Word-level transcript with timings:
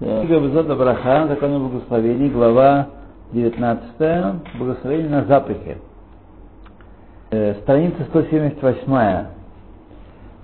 Книга 0.00 0.40
Безота 0.40 0.74
Браха, 0.76 1.26
закон 1.28 1.56
о 1.56 1.58
благословении, 1.58 2.30
глава 2.30 2.86
19, 3.32 4.58
благословение 4.58 5.10
на 5.10 5.24
запахе. 5.26 5.76
Э, 7.30 7.56
страница 7.60 8.04
178. 8.08 9.26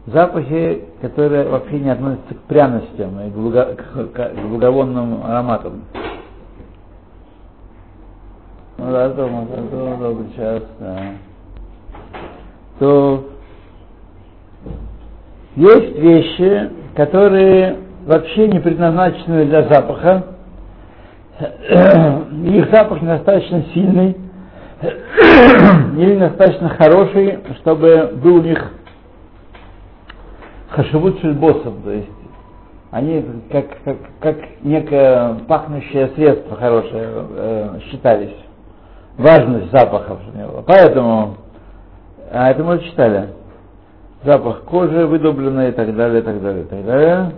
Запахи, 0.09 0.85
которые 1.01 1.49
вообще 1.49 1.79
не 1.79 1.89
относятся 1.89 2.35
к 2.35 2.41
пряностям 2.41 3.19
и 3.19 3.31
к 3.31 4.43
благовонным 4.47 5.25
ароматам. 5.25 5.85
Ну 8.77 8.93
да, 8.93 9.09
то, 9.09 9.27
то, 9.27 9.97
добрый 9.99 10.35
час, 10.37 10.65
да. 10.79 10.99
То 12.79 13.25
есть 15.57 15.97
вещи, 15.97 16.71
которые 16.95 17.86
вообще 18.07 18.49
не 18.49 18.61
предназначены 18.61 19.45
для 19.45 19.65
запаха. 19.65 20.25
Их 21.39 22.71
запах 22.71 23.03
недостаточно 23.03 23.65
сильный 23.75 24.17
или 24.81 26.15
недостаточно 26.15 26.71
хороший, 26.71 27.41
чтобы 27.61 28.13
был 28.23 28.37
у 28.37 28.43
них 28.43 28.73
хашевут 30.71 31.21
шельбосов, 31.21 31.75
то 31.85 31.91
есть 31.91 32.09
они 32.91 33.25
как, 33.51 33.67
как, 33.85 33.97
как 34.21 34.37
некое 34.63 35.35
пахнущее 35.49 36.09
средство 36.15 36.57
хорошее 36.57 37.09
э, 37.37 37.79
считались. 37.91 38.35
Важность 39.19 39.71
запахов. 39.73 40.19
Поэтому, 40.67 41.37
а 42.31 42.51
это 42.51 42.63
мы 42.63 42.79
читали. 42.81 43.31
Запах 44.25 44.63
кожи 44.63 45.07
выдубленной 45.07 45.71
и 45.71 45.73
так 45.73 45.95
далее, 45.97 46.21
и 46.21 46.23
так 46.23 46.43
далее, 46.43 46.63
и 46.63 46.67
так 46.67 46.85
далее. 46.85 47.33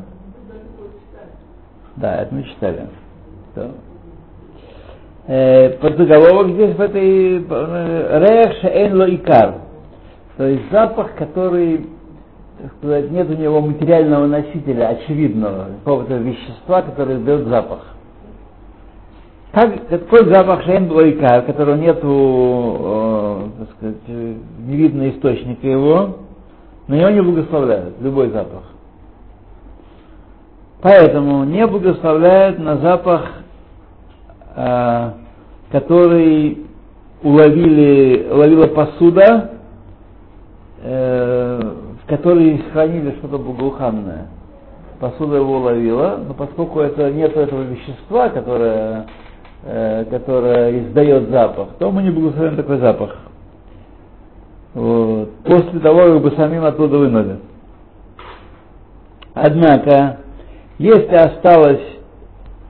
Да, 2.01 2.23
это 2.23 2.34
мы 2.34 2.45
читали. 2.45 2.87
Э, 5.27 5.71
подзаголовок 5.80 6.52
здесь 6.52 6.77
в 6.77 6.80
этой 6.80 7.45
э, 7.45 8.18
Рех 8.21 8.52
Шеэн 8.60 9.16
Икар. 9.16 9.55
То 10.37 10.46
есть 10.46 10.71
запах, 10.71 11.15
который 11.16 11.87
так 12.60 12.73
сказать, 12.79 13.10
нет 13.10 13.29
у 13.30 13.35
него 13.35 13.60
материального 13.60 14.27
носителя, 14.27 14.88
очевидного, 14.88 15.66
какого-то 15.85 16.16
вещества, 16.16 16.82
которое 16.82 17.18
дает 17.18 17.46
запах. 17.46 17.80
Как, 19.52 19.88
какой 19.88 20.33
запах 20.33 20.62
Шейн 20.65 20.88
Блойка, 20.88 21.43
которого 21.43 21.77
нету, 21.77 22.77
э, 22.80 23.65
сказать, 23.77 24.09
не 24.09 24.77
видно 24.77 25.10
источника 25.10 25.66
его, 25.66 26.16
на 26.87 26.95
него 26.95 27.10
не 27.10 27.23
благословляют, 27.23 27.95
любой 28.01 28.30
запах. 28.30 28.62
Поэтому 30.80 31.45
не 31.45 31.66
благословляют 31.66 32.59
на 32.59 32.76
запах, 32.76 33.23
э, 34.54 35.10
который 35.73 36.66
уловили, 37.23 38.29
уловила 38.30 38.68
посуда, 38.68 39.51
э, 40.82 41.60
в 42.02 42.09
которой 42.09 42.59
хранили 42.73 43.16
что-то 43.18 43.38
благоуханное. 43.38 44.29
Посуда 45.01 45.37
его 45.37 45.56
уловила, 45.59 46.21
но 46.26 46.34
поскольку 46.34 46.80
это 46.80 47.10
нет 47.10 47.37
этого 47.37 47.62
вещества, 47.62 48.29
которое, 48.29 49.06
э, 49.65 50.04
которое 50.10 50.79
издает 50.80 51.29
запах, 51.30 51.71
то 51.79 51.90
мы 51.90 52.02
не 52.04 52.10
благословим 52.10 52.56
такой 52.56 52.79
запах. 52.79 53.16
Вот. 54.74 55.30
После 55.45 55.80
того, 55.80 55.99
как 56.02 56.23
бы 56.23 56.30
самим 56.32 56.65
оттуда 56.65 56.99
вынули. 56.99 57.38
Однако, 59.34 60.18
если 60.79 61.15
осталось 61.15 61.82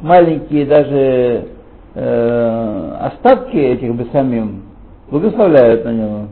маленькие 0.01 0.65
даже 0.67 1.49
э, 1.95 2.97
остатки 3.01 3.57
этих 3.57 3.95
бы 3.95 4.07
самим, 4.13 4.63
благословляют 5.11 5.85
на 5.85 5.93
него. 5.93 6.29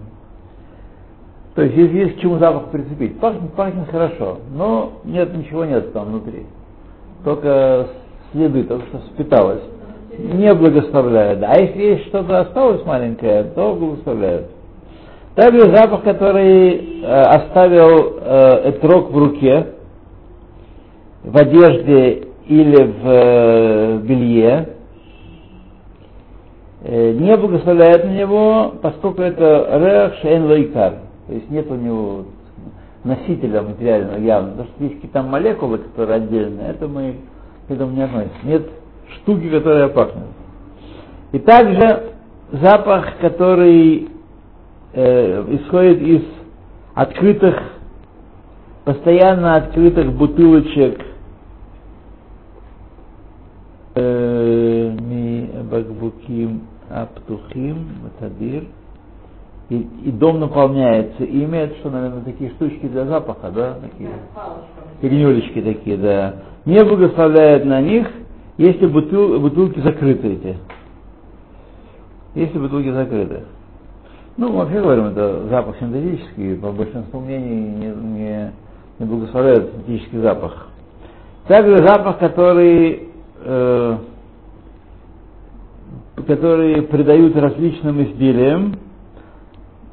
То 1.55 1.63
есть 1.63 1.75
здесь 1.75 1.91
есть 1.91 2.17
к 2.17 2.21
чему 2.21 2.39
запах 2.39 2.71
прицепить. 2.71 3.19
Пахнет, 3.19 3.53
пахнет 3.55 3.89
хорошо, 3.91 4.39
но 4.55 4.93
нет, 5.05 5.35
ничего 5.35 5.65
нет 5.65 5.93
там 5.93 6.07
внутри. 6.07 6.47
Только 7.25 7.89
следы, 8.33 8.65
только 8.65 8.87
что 8.87 8.99
впиталось. 9.13 9.63
Не 10.19 10.55
благословляют. 10.55 11.43
А 11.43 11.59
если 11.59 11.79
есть 11.79 12.07
что-то 12.07 12.41
осталось 12.41 12.85
маленькое, 12.85 13.45
то 13.55 13.75
благословляют. 13.75 14.51
Также 15.35 15.75
запах, 15.75 16.03
который 16.03 17.03
э, 17.03 17.07
оставил 17.07 18.19
э, 18.21 18.71
этрог 18.71 19.11
в 19.11 19.19
руке, 19.19 19.67
в 21.27 21.37
одежде 21.37 22.29
или 22.47 22.85
в 22.85 23.01
э, 23.05 23.99
белье, 23.99 24.69
э, 26.83 27.13
не 27.13 27.37
благословляет 27.37 28.05
на 28.05 28.11
него, 28.11 28.75
поскольку 28.81 29.23
это 29.23 29.69
рех 29.77 30.15
шейн 30.21 30.45
лайкар, 30.47 30.95
то 31.27 31.33
есть 31.35 31.51
нет 31.51 31.69
у 31.69 31.75
него 31.75 32.27
носителя 33.03 33.63
материального 33.63 34.19
явно. 34.19 34.51
Потому 34.51 34.69
что 34.69 34.85
есть 34.85 34.95
какие-то 34.97 35.23
молекулы, 35.23 35.79
которые 35.79 36.17
отдельные, 36.17 36.71
это 36.71 36.87
мы 36.87 37.17
к 37.67 37.71
этому 37.73 37.93
не 37.93 38.03
относимся. 38.03 38.37
Нет 38.45 38.63
штуки, 39.17 39.49
которая 39.51 39.89
пахнет. 39.89 40.25
И 41.33 41.41
также 41.41 42.13
запах, 42.53 43.19
который 43.21 44.09
э, 44.93 45.45
исходит 45.57 46.01
из 46.03 46.23
открытых, 46.95 47.57
постоянно 48.85 49.57
открытых 49.57 50.13
бутылочек 50.13 51.01
ми 53.97 55.49
бакбуким 55.71 56.61
аптухим 56.91 57.87
матадир. 58.03 58.65
И, 59.69 59.79
и 60.05 60.13
дом 60.13 60.39
наполняется 60.39 61.25
ими, 61.25 61.57
это 61.57 61.75
что, 61.79 61.91
наверное, 61.91 62.23
такие 62.23 62.51
штучки 62.51 62.87
для 62.87 63.05
запаха, 63.07 63.51
да, 63.51 63.75
такие, 63.81 64.11
фигнюлечки 65.01 65.61
такие, 65.61 65.97
да. 65.97 66.37
Не 66.65 66.85
благословляют 66.85 67.65
на 67.65 67.81
них, 67.81 68.07
если 68.59 68.87
бутыл, 68.87 69.41
бутылки 69.41 69.81
закрыты 69.81 70.35
эти. 70.35 70.57
Если 72.37 72.57
бутылки 72.59 72.93
закрыты. 72.93 73.43
Ну, 74.37 74.53
вообще 74.53 74.81
говорим, 74.81 75.07
это 75.07 75.49
запах 75.49 75.77
синтетический, 75.81 76.55
по 76.57 76.71
большинству 76.71 77.19
мнений 77.19 77.61
не, 77.61 77.89
не, 77.89 78.53
не 79.01 79.07
благословляют 79.07 79.73
синтетический 79.73 80.21
запах. 80.21 80.69
Также 81.49 81.79
запах, 81.79 82.19
который 82.19 83.09
э, 83.41 83.97
которые 86.27 86.83
придают 86.83 87.37
различным 87.37 88.03
изделиям, 88.03 88.77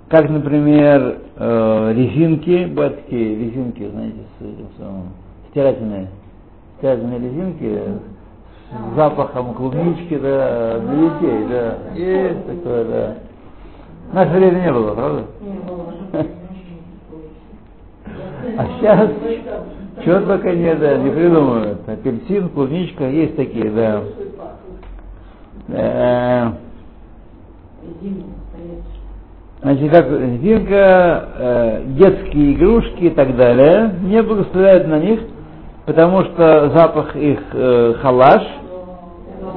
как, 0.10 0.30
например, 0.30 1.20
э, 1.36 1.94
резинки, 1.96 2.66
бывают 2.66 3.04
такие 3.04 3.36
резинки, 3.36 3.88
знаете, 3.90 4.20
с 4.40 4.42
этим 4.44 4.68
самым, 4.78 5.10
стирательные, 5.50 6.08
стирательные 6.78 7.20
резинки 7.20 7.80
с 8.72 8.96
запахом 8.96 9.54
клубнички, 9.54 10.18
да, 10.18 10.80
для 10.80 11.10
детей, 11.10 11.48
да, 11.50 11.78
есть 11.96 12.46
такое, 12.48 12.86
да. 12.86 13.16
В 14.12 14.14
наше 14.14 14.32
время 14.32 14.60
не 14.60 14.72
было, 14.72 14.94
правда? 14.94 15.24
Не 15.42 15.60
было. 15.60 15.94
А 18.56 18.68
сейчас 18.78 19.10
чего 20.04 20.20
только 20.22 20.54
не, 20.54 20.74
да, 20.76 20.98
не 20.98 21.10
придумывают. 21.10 21.88
Апельсин, 21.88 22.50
клубничка, 22.50 23.08
есть 23.08 23.36
такие, 23.36 23.70
да. 23.72 24.04
да. 25.68 26.54
Значит, 29.62 29.92
как 29.92 30.10
резинка, 30.10 31.30
э, 31.38 31.84
детские 31.88 32.54
игрушки 32.54 33.04
и 33.06 33.10
так 33.12 33.36
далее, 33.38 33.96
не 34.04 34.22
благословляют 34.22 34.88
на 34.88 35.00
них, 35.00 35.22
потому 35.86 36.24
что 36.24 36.70
запах 36.76 37.16
их 37.16 37.40
э, 37.54 37.94
халаш, 38.02 38.44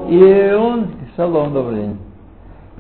и 0.09 0.55
он, 0.57 0.87
шалом, 1.17 1.53
добрый 1.53 1.77
день. 1.77 1.99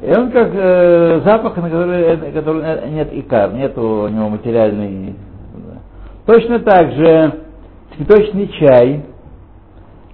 И 0.02 0.16
он 0.16 0.30
как 0.30 0.50
э, 0.54 1.20
запах, 1.24 1.56
на 1.56 1.70
который, 1.70 2.32
который 2.32 2.90
нет 2.90 3.08
икар, 3.12 3.52
нет 3.54 3.76
у 3.76 4.06
него 4.06 4.28
материальной. 4.28 5.14
Точно 6.26 6.60
так 6.60 6.92
же 6.92 7.45
цветочный 7.96 8.48
чай, 8.58 9.02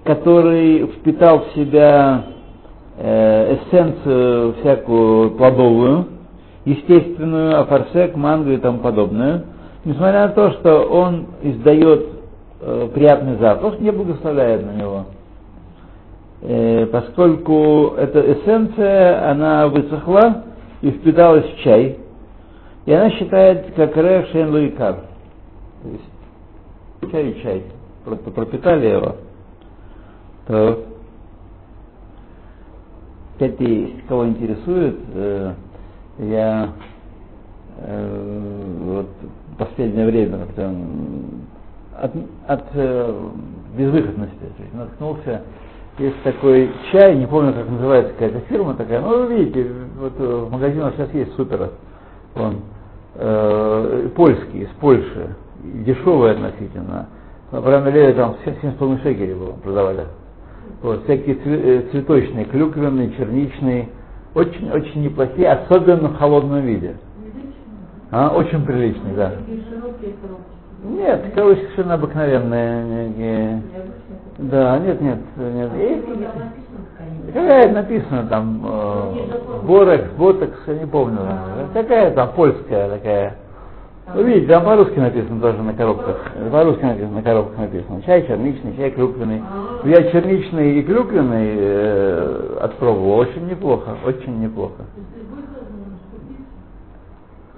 который 0.03 0.87
впитал 0.87 1.45
в 1.45 1.53
себя 1.55 2.23
э, 2.97 3.55
эссенцию 3.55 4.55
всякую 4.61 5.31
плодовую, 5.31 6.07
естественную, 6.65 7.59
афарсек, 7.61 8.15
манго 8.15 8.51
и 8.51 8.57
тому 8.57 8.79
подобное, 8.79 9.45
несмотря 9.85 10.27
на 10.27 10.29
то, 10.29 10.51
что 10.53 10.83
он 10.83 11.27
издает 11.41 12.05
э, 12.61 12.89
приятный 12.93 13.37
запах, 13.37 13.79
не 13.79 13.91
благословляет 13.91 14.65
на 14.65 14.71
него. 14.71 15.05
Э, 16.41 16.85
поскольку 16.87 17.93
эта 17.97 18.19
эссенция, 18.33 19.29
она 19.29 19.67
высохла 19.67 20.43
и 20.81 20.91
впиталась 20.91 21.45
в 21.45 21.59
чай, 21.63 21.97
и 22.85 22.93
она 22.93 23.09
считает 23.11 23.73
как 23.75 23.93
шен 23.95 24.51
луикар. 24.51 24.95
То 25.83 25.89
есть 25.89 26.12
чай 27.11 27.29
и 27.31 27.41
чай. 27.41 27.63
Пропитали 28.05 28.87
его. 28.87 29.15
То. 30.47 30.85
Кстати, 33.33 33.95
кого 34.07 34.27
интересует, 34.27 34.95
э, 35.15 35.53
я 36.19 36.69
э, 37.79 38.75
вот 38.81 39.07
последнее 39.57 40.05
время 40.05 40.45
от, 41.99 42.11
от 42.47 42.63
э, 42.73 43.29
безвыходности 43.75 44.37
то 44.39 44.63
есть 44.63 44.73
наткнулся. 44.73 45.41
Есть 45.99 46.21
такой 46.23 46.71
чай, 46.91 47.15
не 47.17 47.27
помню, 47.27 47.53
как 47.53 47.69
называется 47.69 48.13
какая-то 48.13 48.39
фирма 48.47 48.73
такая. 48.75 49.01
Ну, 49.01 49.25
вы 49.27 49.35
видите, 49.35 49.67
вот 49.99 50.13
в 50.17 50.49
магазинах 50.51 50.93
сейчас 50.95 51.13
есть 51.13 51.35
супер. 51.35 51.69
Он 52.35 52.61
э, 53.15 54.09
польский, 54.15 54.63
из 54.63 54.69
Польши. 54.79 55.35
Дешевый 55.63 56.31
относительно. 56.31 57.07
Прямо 57.49 57.89
лет 57.89 58.15
там 58.15 58.35
7,5 58.45 59.03
шекелей 59.03 59.35
было, 59.35 59.53
продавали. 59.63 60.05
Вот, 60.81 61.03
всякие 61.03 61.37
э, 61.45 61.83
цветочные, 61.91 62.45
клюквенные, 62.45 63.11
черничные. 63.11 63.89
Очень-очень 64.35 65.03
неплохие, 65.03 65.51
особенно 65.51 66.09
в 66.09 66.17
холодном 66.17 66.61
виде. 66.61 66.95
А, 68.11 68.29
очень 68.29 68.65
приличный, 68.65 69.13
да. 69.15 69.33
Нет, 70.83 71.33
коробочки 71.33 71.63
совершенно 71.63 71.93
обыкновенные. 71.93 73.61
Да, 74.39 74.79
нет, 74.79 74.99
нет, 75.01 75.19
нет. 75.37 75.71
какая 77.33 77.71
написано 77.71 78.27
там, 78.27 78.61
э, 78.65 79.63
Борекс, 79.63 80.09
Ботекс, 80.17 80.57
я 80.67 80.73
не 80.73 80.85
помню. 80.87 81.19
Какая 81.73 82.11
там 82.11 82.33
польская 82.33 82.89
такая. 82.89 83.35
Вы 84.07 84.23
видите, 84.23 84.47
там 84.47 84.65
по-русски 84.65 84.99
написано 84.99 85.39
тоже 85.39 85.61
на 85.61 85.73
коробках. 85.73 86.17
По-русски 86.51 86.83
написано, 86.83 87.15
на 87.15 87.23
коробках 87.23 87.57
написано. 87.57 88.01
Чай 88.01 88.27
черничный, 88.27 88.75
чай 88.75 88.91
клюквенный. 88.91 89.41
Я 89.85 90.11
черничный 90.11 90.79
и 90.79 90.83
клюквенный 90.83 91.53
э, 91.57 92.57
отпробовал. 92.61 93.19
Очень 93.19 93.47
неплохо, 93.47 93.95
очень 94.05 94.41
неплохо. 94.41 94.83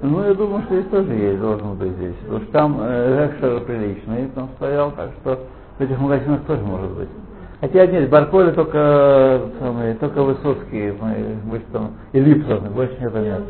Ну, 0.01 0.24
я 0.24 0.33
думаю, 0.36 0.62
что 0.63 0.75
здесь 0.75 0.92
тоже 0.92 1.13
есть, 1.13 1.39
должен 1.39 1.74
быть 1.75 1.92
здесь. 1.94 2.15
Потому 2.24 2.42
что 2.42 2.51
там 2.51 2.77
э, 2.80 3.24
Рекшер 3.24 3.62
приличный, 3.62 4.27
там 4.36 4.50
стоял, 4.57 4.91
так 4.91 5.12
что 5.21 5.39
в 5.80 5.81
этих 5.81 6.00
магазинах 6.00 6.41
тоже 6.45 6.62
может 6.62 6.91
быть. 6.91 7.09
Хотя 7.59 7.88
нет, 7.88 8.09
Барполе 8.09 8.51
только, 8.51 9.50
самые, 9.59 9.95
только 9.95 10.21
Высоцкие, 10.21 10.94
мы, 11.01 11.38
мы 11.45 11.59
там, 11.71 11.94
и 12.12 12.19
Липсон, 12.19 12.71
больше 12.74 12.95
нет. 13.01 13.13
нет. 13.15 13.41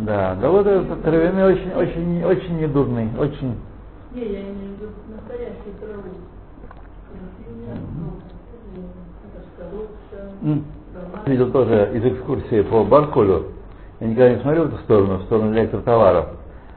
Да, 0.00 0.36
да 0.40 0.50
вот 0.50 0.66
этот 0.66 1.02
травяной 1.02 1.54
очень, 1.54 1.72
очень, 1.72 2.24
очень 2.24 2.60
недурный, 2.60 3.08
очень. 3.18 3.56
Не, 4.14 4.22
я 4.22 4.40
имею 4.42 4.54
в 4.54 4.80
виду 4.80 4.90
настоящую 5.08 5.74
траву. 5.80 6.14
Видел 11.26 11.50
тоже 11.50 11.90
из 11.94 12.04
экскурсии 12.04 12.62
по 12.62 12.84
Барколю. 12.84 13.46
Я 14.00 14.06
никогда 14.06 14.34
не 14.34 14.40
смотрел 14.40 14.64
в 14.64 14.68
эту 14.68 14.78
сторону, 14.84 15.16
в 15.18 15.22
сторону 15.24 15.52
электротоваров. 15.52 16.26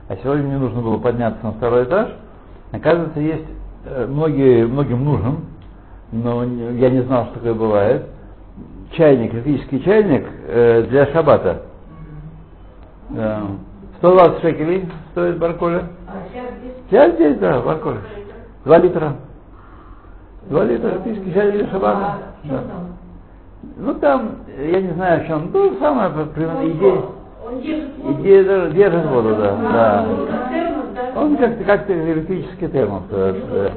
А 0.10 0.16
сегодня 0.18 0.44
мне 0.44 0.58
нужно 0.58 0.82
было 0.82 0.98
подняться 0.98 1.44
на 1.44 1.52
второй 1.54 1.84
этаж. 1.84 2.10
Оказывается, 2.72 3.20
есть 3.20 3.46
э, 3.86 4.08
многие, 4.08 4.66
многим 4.66 5.06
нужен, 5.06 5.46
но 6.12 6.44
я 6.44 6.90
не 6.90 7.02
знал, 7.04 7.26
что 7.26 7.36
такое 7.36 7.54
бывает. 7.54 8.08
Чайник, 8.94 9.34
электрический 9.34 9.84
чайник 9.84 10.26
э, 10.48 10.88
для 10.90 11.06
шабата. 11.08 11.62
Да. 13.16 13.42
120 13.98 14.42
шекелей 14.42 14.90
стоит 15.12 15.38
барколя. 15.38 15.84
А 16.08 16.14
сейчас 16.32 16.46
здесь 16.60 16.74
Сейчас 16.90 17.14
здесь, 17.16 17.38
да, 17.38 17.60
барколя. 17.62 18.00
Два 18.66 18.78
литра. 18.80 19.14
Два 20.50 20.64
литра 20.64 20.92
чайник 21.34 21.54
для 21.54 21.68
шабата. 21.70 22.18
что 22.46 22.54
Да. 22.56 22.64
Ну 23.78 23.94
там, 23.96 24.32
я 24.58 24.82
не 24.82 24.92
знаю, 24.94 25.22
о 25.22 25.26
чем. 25.26 25.50
Ну, 25.54 25.78
самое 25.80 26.10
примерно 26.34 26.68
идея. 26.70 27.02
Он 27.46 27.62
держит 27.62 27.98
воду? 27.98 28.22
Идея 28.22 28.70
держит 28.72 29.06
воду, 29.06 29.36
да. 29.36 29.56
да. 29.72 30.06
Он 31.16 31.38
как-то 31.38 31.64
как 31.64 31.90
электрический 31.90 32.68
термос. 32.70 33.04
э, 33.12 33.36
э. 33.52 33.70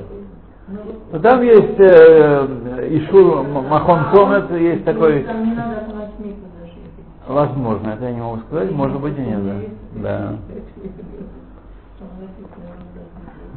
Ну, 1.12 1.20
Там 1.20 1.42
есть 1.42 1.78
э, 1.78 2.88
Ишур 2.90 3.40
М- 3.40 3.68
Махон 3.68 4.00
Сомет, 4.12 4.50
есть 4.52 4.84
такой, 4.84 5.24
Там 5.24 5.44
не 5.44 5.54
надо 5.54 5.74
класть 5.90 6.18
микро 6.18 6.48
даже. 6.60 6.72
если 6.72 7.04
возможно, 7.26 7.90
это 7.90 8.04
я 8.04 8.12
не 8.12 8.20
могу 8.20 8.38
сказать, 8.46 8.70
может 8.70 9.00
быть 9.00 9.18
и 9.18 9.20
нет, 9.20 9.44
да. 9.44 9.54
да. 9.94 10.18
да. 10.28 10.38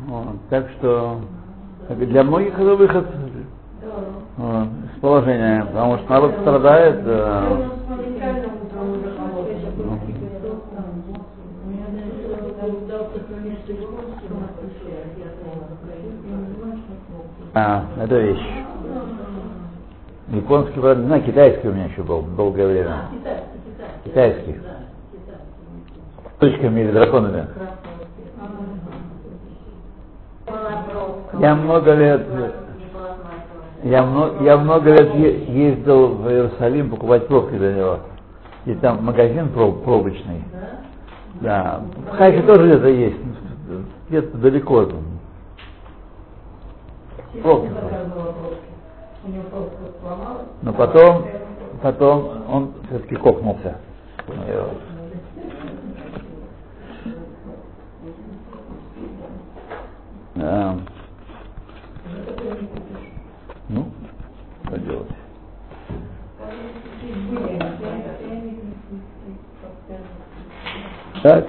Вот, 0.07 0.35
так 0.49 0.69
что 0.77 1.19
для 1.89 2.23
многих 2.23 2.53
это 2.53 2.75
выход 2.75 3.05
Да. 3.81 3.87
вот, 4.37 4.67
из 4.93 4.99
положения, 5.01 5.65
потому 5.65 5.97
что 5.97 6.09
народ 6.09 6.31
страдает. 6.41 7.05
я 7.05 7.67
а, 17.53 17.85
это 17.99 18.19
вещь. 18.19 18.45
Японский, 20.27 20.79
не 20.79 21.05
знаю, 21.07 21.23
китайский 21.23 21.67
у 21.69 21.73
меня 21.73 21.85
еще 21.85 22.03
был 22.03 22.21
долгое 22.21 22.67
время. 22.67 23.09
Китайский. 24.07 24.56
С 26.36 26.39
точками 26.39 26.80
или 26.81 26.92
драконами. 26.92 27.48
Я 31.39 31.56
много 31.56 31.94
лет, 31.94 32.25
я, 33.83 34.04
мно- 34.04 34.42
я 34.42 34.57
много 34.57 34.92
лет 34.92 35.13
ездил 35.13 36.15
в 36.15 36.30
Иерусалим 36.30 36.89
покупать 36.89 37.27
пробки 37.27 37.56
для 37.56 37.74
него. 37.74 38.00
И 38.65 38.74
там 38.75 39.04
магазин 39.04 39.48
проб- 39.54 39.83
пробочный. 39.83 40.44
Да. 41.42 41.81
В 42.12 42.15
Хайфе 42.15 42.42
тоже 42.44 42.68
где-то 42.68 42.88
есть. 42.88 43.18
Где-то 44.07 44.38
далеко. 44.38 44.86
там. 44.86 45.04
Пробки. 47.42 47.71
Но 50.62 50.74
потом, 50.74 51.25
потом 51.81 52.31
он 52.50 52.74
все-таки 52.88 53.15
кокнулся. 53.15 53.77
Вот. 54.27 54.81
Да. 60.35 60.77
Ну, 63.69 63.92
что 64.66 64.78
делать? 64.80 65.07
Так. 71.23 71.47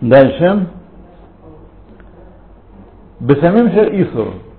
Дальше. 0.00 0.66
Бесамим 3.20 3.70
шер 3.72 3.88
Исур. 4.02 4.49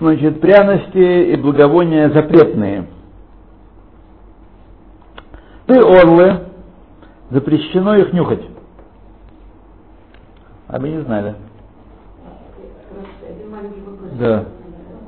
Значит, 0.00 0.40
пряности 0.40 1.32
и 1.32 1.36
благовония 1.36 2.08
запретные. 2.08 2.86
Ты 5.66 5.78
орлы, 5.78 6.46
запрещено 7.30 7.96
их 7.96 8.10
нюхать. 8.14 8.40
А 10.68 10.78
мы 10.78 10.88
не 10.88 11.02
знали. 11.02 11.34
Да. 14.18 14.44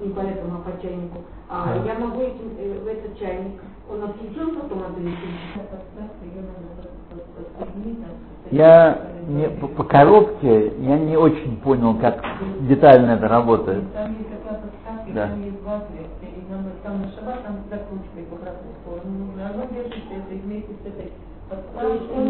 Не 0.02 0.10
по 0.10 0.20
этому, 0.20 0.58
а 0.58 0.70
по 0.70 0.82
чайнику. 0.82 1.22
А 1.48 1.74
я 1.86 1.94
могу 1.98 2.20
этим, 2.20 2.50
э, 2.58 2.78
в 2.84 2.86
этот 2.86 3.18
чайник, 3.18 3.60
он 3.90 4.04
отключен 4.04 4.56
потом 4.56 4.78
от 4.78 4.88
Я 8.50 8.98
не, 9.26 9.48
по, 9.48 9.68
по 9.68 9.84
коробке 9.84 10.72
я 10.80 10.98
не 10.98 11.16
очень 11.16 11.56
понял, 11.58 11.96
как 11.98 12.22
детально 12.62 13.12
это 13.12 13.28
работает. 13.28 13.84
Там 13.94 14.10
есть 14.18 14.32
Да. 15.14 15.28
там 15.28 15.42
есть 15.42 15.62
два 15.62 15.76
отверстия. 15.76 16.28
И 16.28 16.50
нам, 16.50 16.64
там 16.82 17.02
на 17.02 17.08
шаббат 17.12 17.42
там 17.44 17.56
закручивает 17.68 18.28
в 18.30 18.34
обратную 18.34 18.74
сторону. 18.82 19.26
Нужно 19.26 19.50
оно 19.50 19.64
держится, 19.72 20.12
это 20.12 20.34
вместе 20.42 20.72
с 20.72 20.86
этой 20.86 21.12
То 21.52 21.88
есть 21.88 22.10
он 22.12 22.28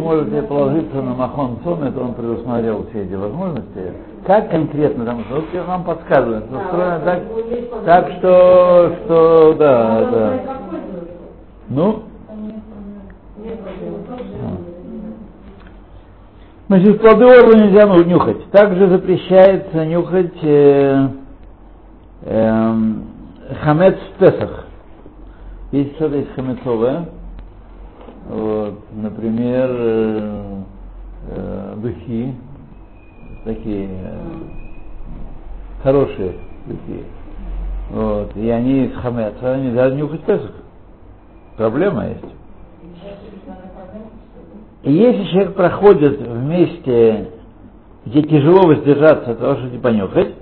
может 0.00 0.48
положиться 0.48 1.02
на 1.02 1.14
Махон 1.14 1.58
Сомет, 1.64 1.96
он 1.96 2.14
предусмотрел 2.14 2.86
все 2.90 3.04
эти 3.04 3.14
возможности. 3.14 3.94
Как 4.26 4.50
конкретно 4.50 5.06
там, 5.06 5.24
вот 5.30 5.44
я 5.52 5.64
нам 5.64 5.84
подсказывает, 5.84 6.44
что 6.46 6.58
устроено 6.58 7.00
так, 7.04 7.22
так 7.84 8.10
что, 8.18 8.92
что, 9.04 9.54
да, 9.54 10.10
да. 10.10 10.40
Ну, 11.68 12.02
Значит, 16.68 17.00
плоды 17.00 17.24
орла 17.24 17.54
нельзя 17.54 17.86
нюхать. 18.04 18.50
Также 18.50 18.88
запрещается 18.88 19.86
нюхать 19.86 20.36
э, 20.42 21.08
эм, 22.22 23.06
хамец 23.62 23.94
в 23.94 24.18
Песах. 24.18 24.66
Есть 25.72 25.96
что-то 25.96 26.16
из 26.16 26.28
хамецовое. 26.34 27.08
Вот, 28.28 28.80
например, 28.92 29.70
э, 29.70 30.62
э, 31.30 31.74
духи, 31.78 32.34
такие 33.44 33.88
э, 33.88 34.18
хорошие 35.82 36.34
духи. 36.66 37.04
Вот, 37.90 38.36
и 38.36 38.50
они 38.50 38.86
из 38.86 38.94
хамеца, 38.96 39.56
нельзя 39.56 39.88
нюхать 39.90 40.22
Песах. 40.24 40.52
Проблема 41.56 42.08
есть. 42.08 42.37
И 44.82 44.92
если 44.92 45.24
человек 45.24 45.54
проходит 45.54 46.20
вместе, 46.20 47.30
где 48.06 48.22
тяжело 48.22 48.68
воздержаться 48.68 49.32
от 49.32 49.38
того, 49.38 49.56
чтобы 49.56 49.78
понюхать, 49.78 50.34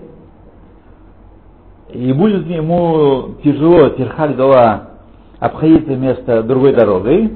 и 1.90 2.12
будет 2.12 2.47
ему 2.47 3.37
тяжело 3.43 3.90
терхаль 3.90 4.35
дала 4.35 4.90
обходить 5.38 5.85
это 5.85 5.97
место 5.97 6.43
другой 6.43 6.75
дорогой, 6.75 7.33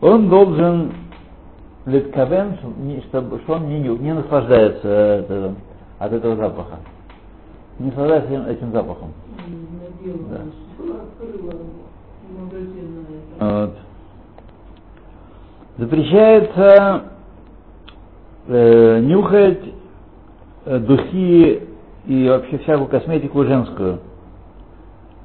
он 0.00 0.28
должен 0.28 0.92
литкавен, 1.86 2.58
чтобы, 3.08 3.40
что 3.40 3.54
он 3.54 3.68
не, 3.68 3.80
не 3.80 4.14
наслаждается 4.14 5.18
от 5.18 5.24
этого, 5.24 5.54
от 5.98 6.12
этого 6.12 6.36
запаха. 6.36 6.76
Не 7.78 7.86
наслаждается 7.86 8.30
этим, 8.30 8.46
этим 8.46 8.72
запахом. 8.72 9.12
Да. 10.30 10.40
Вот. 13.40 13.74
Запрещается 15.78 17.04
э, 18.46 18.98
нюхать 19.00 19.60
э, 20.66 20.78
духи 20.78 21.62
и 22.06 22.28
вообще 22.28 22.58
всякую 22.58 22.88
косметику 22.88 23.44
женскую. 23.44 24.00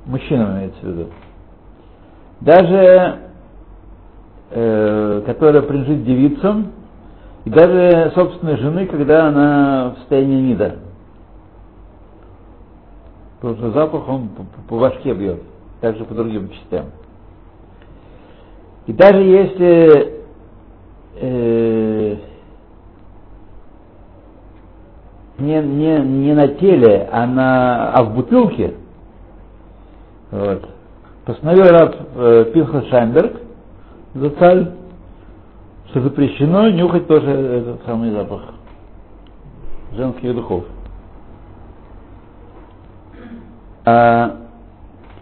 Мужчинам 0.05 0.57
имеется 0.57 0.79
в 0.81 0.89
виду. 0.89 1.07
Даже 2.39 3.19
э, 4.51 5.23
которая 5.25 5.61
принадлежит 5.63 6.05
девицам, 6.05 6.71
и 7.43 7.49
даже 7.49 8.11
собственной 8.15 8.57
жены, 8.57 8.87
когда 8.87 9.27
она 9.27 9.91
в 9.95 9.99
состоянии 9.99 10.51
нида. 10.51 10.77
Потому 13.39 13.55
что 13.57 13.71
запах 13.71 14.07
он 14.07 14.29
по, 14.29 14.43
по 14.67 14.79
башке 14.79 15.13
бьет, 15.13 15.41
также 15.81 16.03
по 16.05 16.13
другим 16.13 16.49
частям. 16.49 16.87
И 18.87 18.93
даже 18.93 19.19
если 19.19 20.16
э, 21.19 22.15
не, 25.39 25.61
не, 25.61 25.99
не 25.99 26.33
на 26.33 26.47
теле, 26.47 27.09
а, 27.11 27.25
на, 27.27 27.91
а 27.91 28.03
в 28.03 28.15
бутылке, 28.15 28.73
вот, 30.31 30.67
постановил 31.25 31.65
Раб 31.65 31.95
э, 32.15 32.51
Пинхас 32.53 32.87
Шайнберг, 32.87 33.41
Зацаль, 34.13 34.71
что 35.89 36.01
запрещено 36.01 36.69
нюхать 36.69 37.07
тоже 37.07 37.29
этот 37.29 37.85
самый 37.85 38.11
запах 38.11 38.41
женских 39.93 40.35
духов. 40.35 40.65
А 43.85 44.37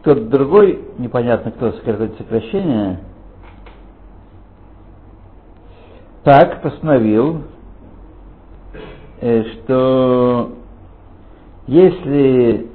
кто-то 0.02 0.22
другой, 0.22 0.80
непонятно 0.98 1.52
кто, 1.52 1.72
какое 1.72 2.10
сокращение, 2.18 3.00
так 6.26 6.64
постановил, 6.64 7.44
э, 9.22 9.44
что 9.44 10.54
если 11.68 12.68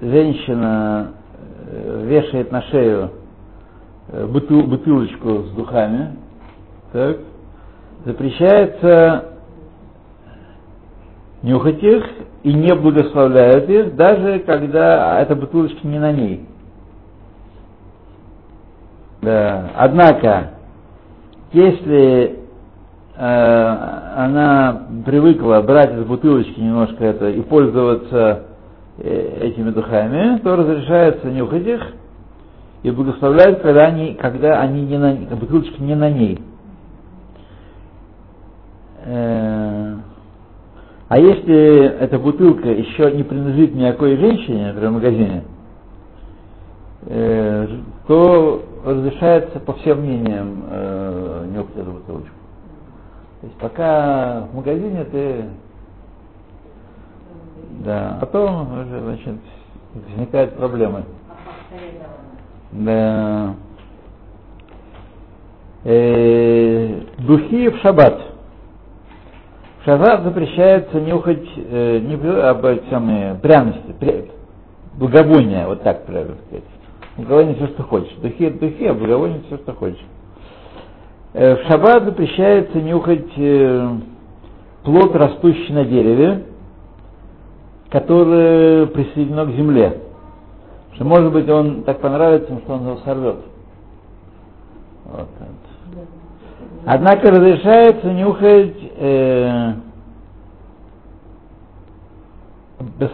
женщина 0.00 1.14
э, 1.66 2.04
вешает 2.06 2.52
на 2.52 2.62
шею 2.62 3.10
э, 4.10 4.24
бутыл, 4.26 4.62
бутылочку 4.62 5.46
с 5.48 5.50
духами, 5.50 6.16
так, 6.92 7.18
запрещается 8.04 9.32
нюхать 11.42 11.82
их 11.82 12.04
и 12.44 12.54
не 12.54 12.72
благословляют 12.72 13.68
их, 13.68 13.96
даже 13.96 14.38
когда 14.40 15.20
эта 15.20 15.34
бутылочка 15.34 15.84
не 15.88 15.98
на 15.98 16.12
ней. 16.12 16.46
Да. 19.22 19.72
Однако, 19.74 20.57
если 21.52 22.38
э, 23.16 23.20
она 24.16 24.86
привыкла 25.04 25.60
брать 25.62 25.94
из 25.94 26.04
бутылочки 26.04 26.60
немножко 26.60 27.04
это 27.04 27.30
и 27.30 27.40
пользоваться 27.40 28.44
э, 28.98 29.38
этими 29.42 29.70
духами, 29.70 30.38
то 30.38 30.56
разрешается 30.56 31.28
нюхать 31.28 31.66
их 31.66 31.82
и 32.82 32.90
благословляют, 32.90 33.60
когда 33.60 33.86
они, 33.86 34.14
когда 34.14 34.60
они 34.60 34.82
не 34.82 34.98
на, 34.98 35.14
бутылочка 35.36 35.82
не 35.82 35.94
на 35.94 36.10
ней. 36.10 36.40
Э, 39.04 39.94
а 41.08 41.18
если 41.18 41.98
эта 42.00 42.18
бутылка 42.18 42.68
еще 42.68 43.10
не 43.12 43.22
принадлежит 43.22 43.74
никакой 43.74 44.16
женщине, 44.18 44.66
например, 44.66 44.90
в 44.90 44.94
магазине, 44.94 45.44
э, 47.06 47.68
то 48.06 48.62
разрешается 48.88 49.60
по 49.60 49.72
всем 49.74 50.00
мнениям 50.00 50.64
э, 50.68 51.46
нюхать 51.52 51.76
эту 51.76 51.90
бутылочку. 51.92 52.34
То 53.40 53.46
есть 53.46 53.58
пока 53.58 54.48
в 54.50 54.56
магазине 54.56 55.04
ты... 55.04 55.44
Да, 57.84 58.18
потом 58.20 58.80
уже, 58.80 59.00
значит, 59.00 59.36
возникают 59.94 60.56
проблемы. 60.56 61.04
Да. 62.72 63.54
Э, 65.84 67.00
духи 67.18 67.68
в 67.68 67.78
шаббат. 67.78 68.20
В 69.80 69.84
шаббат 69.84 70.22
запрещается 70.24 71.00
нюхать 71.00 71.48
э, 71.56 71.98
не 72.00 72.16
а, 72.16 72.80
самые 72.90 73.36
пряности, 73.36 73.94
пря, 73.98 74.24
благовония, 74.94 75.66
вот 75.66 75.82
так 75.82 76.04
правильно 76.04 76.36
сказать. 76.46 76.64
Благовоние 77.18 77.56
все, 77.56 77.66
что 77.66 77.82
хочешь. 77.82 78.14
Духи 78.22 78.48
духи, 78.48 78.86
а 78.86 78.94
благовоние 78.94 79.40
все, 79.46 79.56
что 79.56 79.72
хочешь. 79.72 80.04
Э, 81.32 81.56
в 81.56 81.66
шаббат 81.66 82.04
запрещается 82.04 82.80
нюхать 82.80 83.32
э, 83.36 83.88
плод, 84.84 85.16
растущий 85.16 85.74
на 85.74 85.84
дереве, 85.84 86.44
который 87.90 88.86
присоединен 88.86 89.50
к 89.50 89.56
земле. 89.56 90.00
Что 90.94 91.04
может 91.04 91.32
быть 91.32 91.48
он 91.48 91.82
так 91.82 91.98
понравится, 92.00 92.56
что 92.64 92.74
он 92.74 92.86
его 92.86 92.96
сорвет. 92.98 93.38
Вот. 95.06 95.28
Однако 96.86 97.32
разрешается 97.32 98.12
нюхать 98.12 98.76
э, 98.96 99.72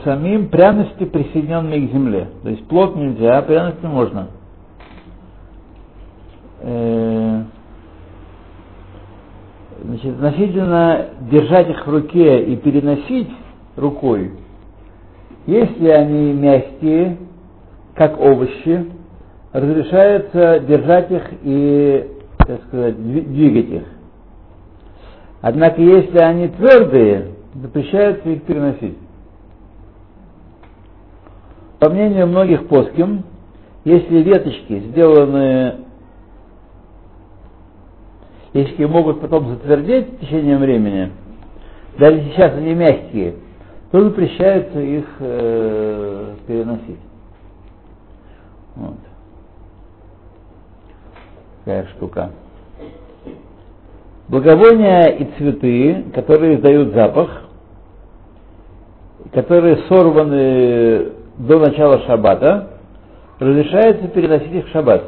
самим 0.04 0.48
пряности, 0.48 1.04
присоединенные 1.04 1.88
к 1.88 1.92
земле. 1.92 2.28
То 2.42 2.50
есть 2.50 2.66
плод 2.66 2.96
нельзя, 2.96 3.38
а 3.38 3.42
пряности 3.42 3.84
можно. 3.84 4.28
Э, 6.60 7.42
значит, 9.82 10.14
относительно 10.14 11.06
держать 11.30 11.68
их 11.70 11.86
в 11.86 11.90
руке 11.90 12.44
и 12.44 12.56
переносить 12.56 13.30
рукой, 13.76 14.32
если 15.46 15.88
они 15.88 16.32
мягкие, 16.32 17.18
как 17.94 18.18
овощи, 18.18 18.86
разрешается 19.52 20.60
держать 20.60 21.10
их 21.10 21.22
и, 21.42 22.10
так 22.38 22.62
сказать, 22.64 22.96
двигать 22.96 23.68
их. 23.68 23.84
Однако, 25.42 25.82
если 25.82 26.18
они 26.18 26.48
твердые, 26.48 27.28
запрещается 27.54 28.28
их 28.30 28.42
переносить. 28.44 28.96
По 31.84 31.90
мнению 31.90 32.28
многих 32.28 32.66
плоским, 32.66 33.24
если 33.84 34.22
веточки 34.22 34.78
сделаны, 34.88 35.74
если 38.54 38.86
могут 38.86 39.20
потом 39.20 39.50
затвердеть 39.50 40.14
в 40.14 40.20
течение 40.20 40.56
времени, 40.56 41.12
даже 41.98 42.22
сейчас 42.22 42.54
они 42.54 42.72
мягкие, 42.72 43.34
то 43.90 44.02
запрещается 44.02 44.80
их 44.80 45.04
э, 45.18 46.34
переносить. 46.46 47.00
Вот. 48.76 48.96
Такая 51.66 51.86
штука. 51.96 52.30
Благовония 54.28 55.02
и 55.18 55.26
цветы, 55.36 56.02
которые 56.14 56.56
издают 56.56 56.94
запах, 56.94 57.42
которые 59.34 59.76
сорваны 59.86 61.23
до 61.38 61.58
начала 61.58 62.00
шаббата, 62.06 62.70
разрешается 63.38 64.08
переносить 64.08 64.52
их 64.52 64.66
в 64.66 64.70
шаббат. 64.70 65.02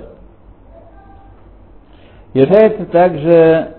Решается 2.34 2.84
также 2.86 3.74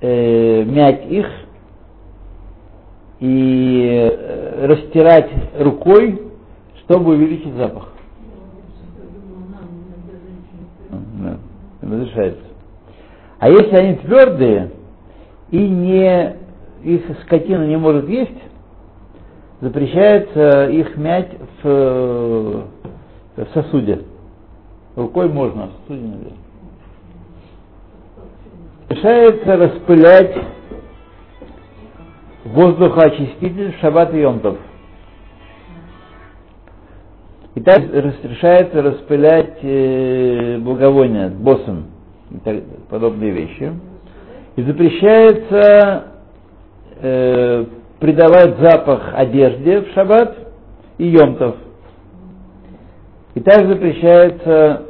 э, 0.00 0.64
мять 0.64 1.06
их 1.10 1.26
и 3.20 4.10
э, 4.10 4.66
растирать 4.66 5.30
рукой, 5.58 6.22
чтобы 6.84 7.12
увеличить 7.12 7.54
запах. 7.54 7.88
Разрешается. 11.80 12.42
А 13.38 13.50
если 13.50 13.76
они 13.76 13.94
твердые 13.96 14.70
и 15.50 15.58
не 15.68 16.36
их 16.84 17.02
скотина 17.24 17.66
не 17.66 17.76
может 17.76 18.08
есть, 18.08 18.30
запрещается 19.62 20.66
их 20.70 20.96
мять 20.96 21.30
в, 21.62 21.68
в 23.36 23.46
сосуде. 23.54 24.00
Рукой 24.96 25.28
можно, 25.28 25.64
а 25.64 25.66
в 25.68 25.70
сосуде 25.82 26.08
нельзя. 26.08 26.30
Разрешается 28.88 29.56
распылять 29.56 30.36
воздухоочиститель 32.44 33.72
в 33.72 33.80
шаббат 33.80 34.12
и 34.12 34.18
йомтов. 34.18 34.58
И 37.54 37.60
так 37.60 37.78
разрешается 37.92 38.82
распылять 38.82 39.58
э, 39.62 40.58
благовония, 40.58 41.28
боссом 41.28 41.86
и 42.32 42.38
так, 42.38 42.64
подобные 42.90 43.30
вещи. 43.30 43.72
И 44.56 44.62
запрещается 44.62 46.04
э, 47.00 47.64
придавать 48.02 48.58
запах 48.58 49.14
одежде 49.14 49.82
в 49.82 49.92
шаббат 49.92 50.36
и 50.98 51.06
йомтов. 51.06 51.54
И 53.34 53.40
также 53.40 53.68
запрещается 53.68 54.82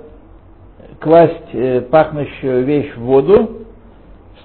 класть 0.99 1.53
э, 1.53 1.83
пахнущую 1.83 2.65
вещь 2.65 2.91
в 2.97 3.01
воду, 3.03 3.67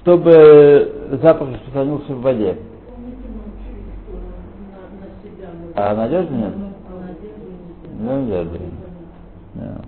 чтобы 0.01 1.09
запах 1.23 1.47
распространился 1.47 2.13
в 2.13 2.21
воде. 2.21 2.57
А 5.73 5.95
надежды 5.95 6.33
нет? 6.33 6.53
Надежды. 8.01 8.59
Да. 9.53 9.81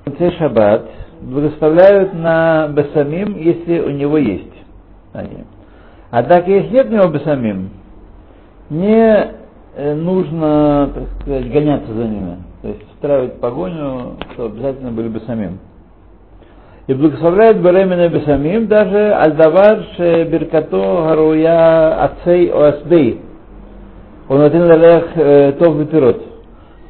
В 0.00 0.04
конце 0.06 0.32
шаббат 0.32 0.90
благословляют 1.20 2.12
на 2.12 2.66
бесамим, 2.68 3.36
если 3.36 3.78
у 3.78 3.90
него 3.90 4.18
есть. 4.18 4.50
А 6.14 6.22
так, 6.22 6.46
если 6.46 6.72
нет 6.72 6.86
у 6.90 6.94
него 6.94 7.08
бесамим, 7.08 7.70
не 8.70 9.32
э, 9.74 9.94
нужно, 9.94 10.90
так 10.94 11.02
сказать, 11.20 11.50
гоняться 11.50 11.92
за 11.92 12.04
ними. 12.04 12.36
То 12.62 12.68
есть 12.68 12.82
устраивать 12.92 13.40
погоню, 13.40 14.12
что 14.32 14.44
обязательно 14.44 14.92
были 14.92 15.08
бы 15.08 15.18
самим. 15.26 15.58
И 16.86 16.94
благословляет 16.94 17.60
беременна 17.60 18.08
бесамим 18.10 18.68
даже 18.68 19.12
альдавар 19.12 19.86
беркато 19.98 21.04
гаруя 21.08 22.04
ацей 22.04 22.46
оасдей. 22.46 23.20
Он 24.28 24.40
один 24.42 24.68
лалех 24.68 25.16
э, 25.16 25.52
тов 25.58 25.84
пирот. 25.88 26.22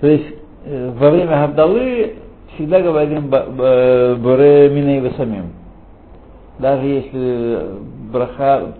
То 0.02 0.06
есть 0.06 0.36
э, 0.66 0.92
во 0.98 1.08
время 1.08 1.46
Габдалы 1.46 2.16
всегда 2.56 2.82
говорим 2.82 3.30
Боре 3.30 4.68
Миней 4.68 5.00
Весамим. 5.00 5.52
Даже 6.58 6.84
если 6.84 7.58
браха 8.12 8.74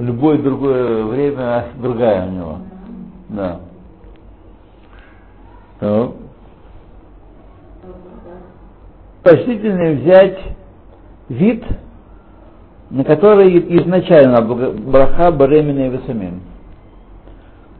любое 0.00 0.38
другое 0.38 1.04
время 1.04 1.66
другая 1.76 2.26
у 2.26 2.30
него. 2.30 2.58
Да. 3.28 3.60
Ну. 5.80 6.16
Почтительно 9.22 9.92
взять 10.00 10.38
вид, 11.28 11.64
на 12.88 13.04
который 13.04 13.58
изначально 13.78 14.40
браха 14.42 15.30
Баремина 15.30 15.86
и 15.86 15.90
Весамим. 15.90 16.40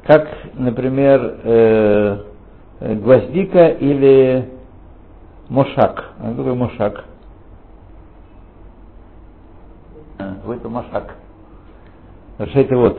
Как, 0.06 0.28
например, 0.54 1.38
э, 1.42 2.18
гвоздика 2.80 3.68
или 3.68 4.50
мошак. 5.48 6.12
А 6.18 6.35
какой 6.35 6.54
мошак? 6.54 7.04
А, 10.18 10.37
это 10.52 10.68
мошак. 10.68 11.14
Решайте 12.40 12.74
вот. 12.74 12.98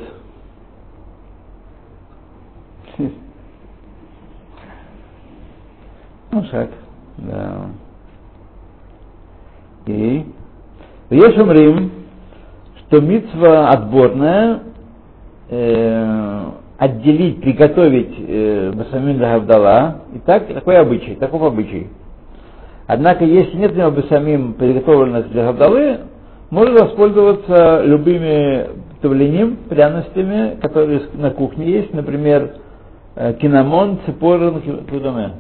Мошак. 6.32 6.70
Да. 7.18 7.70
И 9.88 10.26
есть 11.10 11.38
умрим, 11.40 11.92
что 12.78 13.02
митва 13.02 13.70
отборная 13.70 14.60
э, 15.50 16.44
отделить, 16.78 17.42
приготовить 17.42 18.14
э, 18.20 18.72
Басамин 18.76 19.18
Гавдала. 19.18 20.02
И 20.14 20.20
так, 20.20 20.54
такой 20.54 20.78
обычай, 20.78 21.16
таков 21.16 21.42
обычай. 21.42 21.90
Однако, 22.86 23.26
если 23.26 23.58
нет 23.58 23.72
у 23.72 23.76
него 23.76 23.90
Басамим 23.90 24.54
приготовленных 24.54 25.32
для 25.32 25.46
Гавдалы, 25.46 26.02
можно 26.52 26.86
воспользоваться 26.86 27.82
любыми 27.84 28.91
тавленим, 29.02 29.58
пряностями, 29.70 30.60
которые 30.62 31.02
на 31.14 31.32
кухне 31.32 31.70
есть, 31.70 31.94
например, 31.94 32.56
э, 33.16 33.34
кинамон, 33.34 34.00
ципорон, 34.06 34.62
кудаме. 34.90 35.34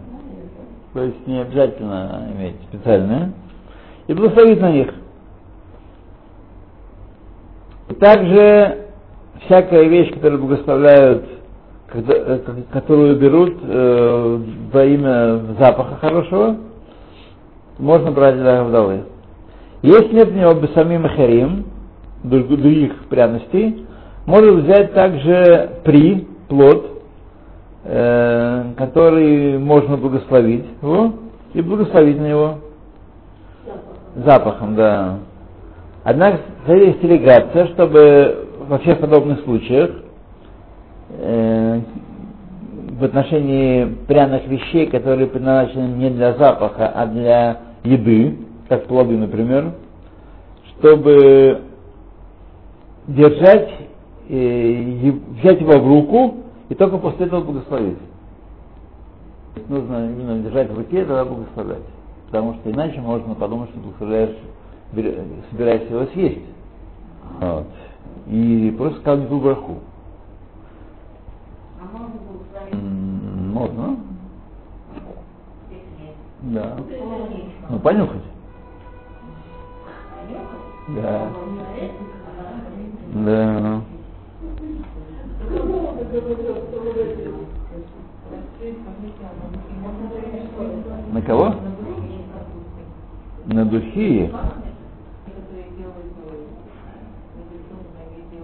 То 0.93 1.04
есть 1.04 1.28
не 1.28 1.41
обязательно 1.41 2.28
иметь 2.36 2.56
специальные. 2.69 3.32
И 4.08 4.13
благословить 4.13 4.60
на 4.60 4.71
них. 4.71 4.88
Также 8.00 8.88
всякая 9.45 9.84
вещь, 9.84 10.13
которую 10.13 10.41
благословляют, 10.41 11.26
э, 11.93 12.39
которую 12.71 13.17
берут 13.19 13.58
э, 13.62 14.39
во 14.74 14.86
имя 14.86 15.38
запаха 15.60 15.95
хорошего, 15.97 16.58
можно 17.78 18.12
брать 18.12 18.36
для 18.36 18.63
вдовы. 18.63 19.04
Если 19.82 20.13
нет 20.13 20.30
у 20.30 20.34
него 20.34 20.54
бесамим 20.54 21.08
харим, 21.08 21.65
других 22.24 23.06
пряностей, 23.10 23.86
можно 24.26 24.52
взять 24.54 24.94
также 24.94 25.70
при, 25.84 26.28
плод, 26.48 27.02
э, 27.86 28.64
который 28.78 29.58
можно 29.58 29.98
благословить 29.98 30.66
его, 30.82 31.14
и 31.54 31.62
благословить 31.62 32.20
на 32.20 32.28
него 32.28 32.56
запахом, 34.16 34.76
да. 34.76 35.20
Однако 36.04 36.40
есть 36.68 37.02
делегация, 37.02 37.68
чтобы 37.68 38.48
во 38.68 38.78
всех 38.80 39.00
подобных 39.00 39.42
случаях 39.42 39.92
э, 41.10 41.82
в 43.00 43.04
отношении 43.04 43.86
пряных 44.08 44.48
вещей, 44.48 44.88
которые 44.88 45.28
предназначены 45.28 45.88
не 45.98 46.10
для 46.10 46.34
запаха, 46.34 46.88
а 46.94 47.06
для 47.08 47.58
еды, 47.84 48.38
как 48.70 48.86
плоды, 48.86 49.18
например, 49.18 49.72
чтобы 50.78 51.62
держать, 53.08 53.70
э, 54.30 55.12
взять 55.40 55.62
его 55.62 55.80
в 55.80 55.88
руку 55.88 56.36
и 56.70 56.76
только 56.76 56.98
после 56.98 57.26
этого 57.26 57.42
благословить. 57.44 57.98
Нужно 59.68 60.10
именно 60.10 60.40
держать 60.40 60.70
в 60.72 60.78
руке 60.78 61.02
и 61.02 61.06
тогда 61.06 61.26
благословлять. 61.26 61.84
Потому 62.28 62.56
что 62.56 62.72
иначе 62.72 63.02
можно 63.02 63.36
подумать, 63.36 63.70
что 63.72 63.80
благословляешь, 63.80 64.38
собираешься 65.52 65.94
его 65.94 66.06
съесть. 66.08 66.46
Вот 67.40 67.68
и 68.28 68.74
просто 68.78 69.00
сказал 69.00 69.20
не 69.20 69.28
ту 69.28 69.40
браху. 69.40 69.80
А 71.80 71.98
можно 71.98 72.16
благословить? 72.30 73.54
Можно. 73.54 73.98
Да. 76.42 76.78
Ну, 77.70 77.80
понюхать. 77.80 78.22
Да. 80.90 81.30
Да. 83.13 83.82
На 91.12 91.21
кого? 91.21 91.56
На 93.47 93.65
духи. 93.65 94.32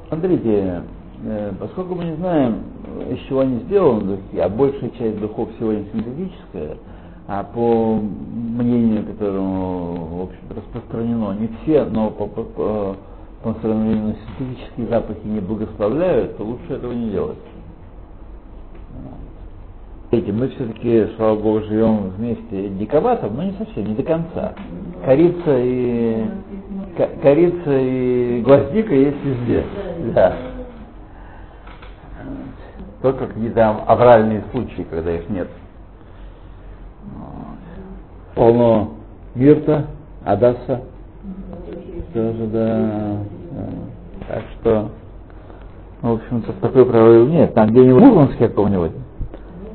Смотрите, 0.09 0.83
э, 1.23 1.53
поскольку 1.59 1.95
мы 1.95 2.05
не 2.05 2.15
знаем, 2.15 2.63
из 3.09 3.19
чего 3.27 3.41
они 3.41 3.59
сделаны 3.59 4.01
духи, 4.01 4.39
а 4.39 4.49
большая 4.49 4.89
часть 4.91 5.19
духов 5.19 5.49
сегодня 5.59 5.85
синтетическая, 5.93 6.77
а 7.27 7.43
по 7.43 7.95
мнению, 7.95 9.05
которому 9.05 9.95
в 9.95 10.21
общем, 10.23 10.39
распространено, 10.55 11.33
не 11.33 11.49
все, 11.61 11.85
но 11.85 12.09
по, 12.09 12.25
по, 12.27 12.95
по, 13.43 13.53
по 13.53 13.59
сравнению 13.61 14.15
синтетические 14.37 14.87
запахи 14.87 15.25
не 15.25 15.39
благословляют, 15.39 16.37
то 16.37 16.43
лучше 16.43 16.73
этого 16.73 16.91
не 16.91 17.09
делать. 17.11 17.37
Видите, 20.11 20.31
мы 20.31 20.47
все-таки, 20.49 21.07
слава 21.17 21.37
богу, 21.37 21.61
живем 21.63 22.09
вместе 22.11 22.69
диковатом, 22.69 23.35
но 23.35 23.43
не 23.43 23.51
совсем, 23.53 23.87
не 23.87 23.95
до 23.95 24.03
конца. 24.03 24.53
Корица 25.03 25.57
и 25.57 26.25
корица 27.21 27.77
и 27.77 28.41
гвоздика 28.41 28.93
есть 28.93 29.23
везде. 29.23 29.65
Да. 30.15 30.37
Только 33.01 33.27
какие-то 33.27 33.69
авральные 33.85 34.43
случаи, 34.51 34.85
когда 34.89 35.11
их 35.13 35.29
нет. 35.29 35.49
Полно 38.33 38.91
мирта, 39.35 39.87
Адасса. 40.23 40.83
Тоже, 42.17 42.47
да. 42.47 43.19
да. 43.51 44.27
Так 44.27 44.43
что, 44.55 44.89
в 46.01 46.13
общем-то, 46.13 46.51
в 46.51 46.55
такой 46.61 46.83
прорыв 46.83 47.29
нет. 47.29 47.53
Там 47.53 47.69
где-нибудь 47.69 48.01
в 48.01 48.05
Мурманске 48.05 48.47
каком-нибудь, 48.47 48.91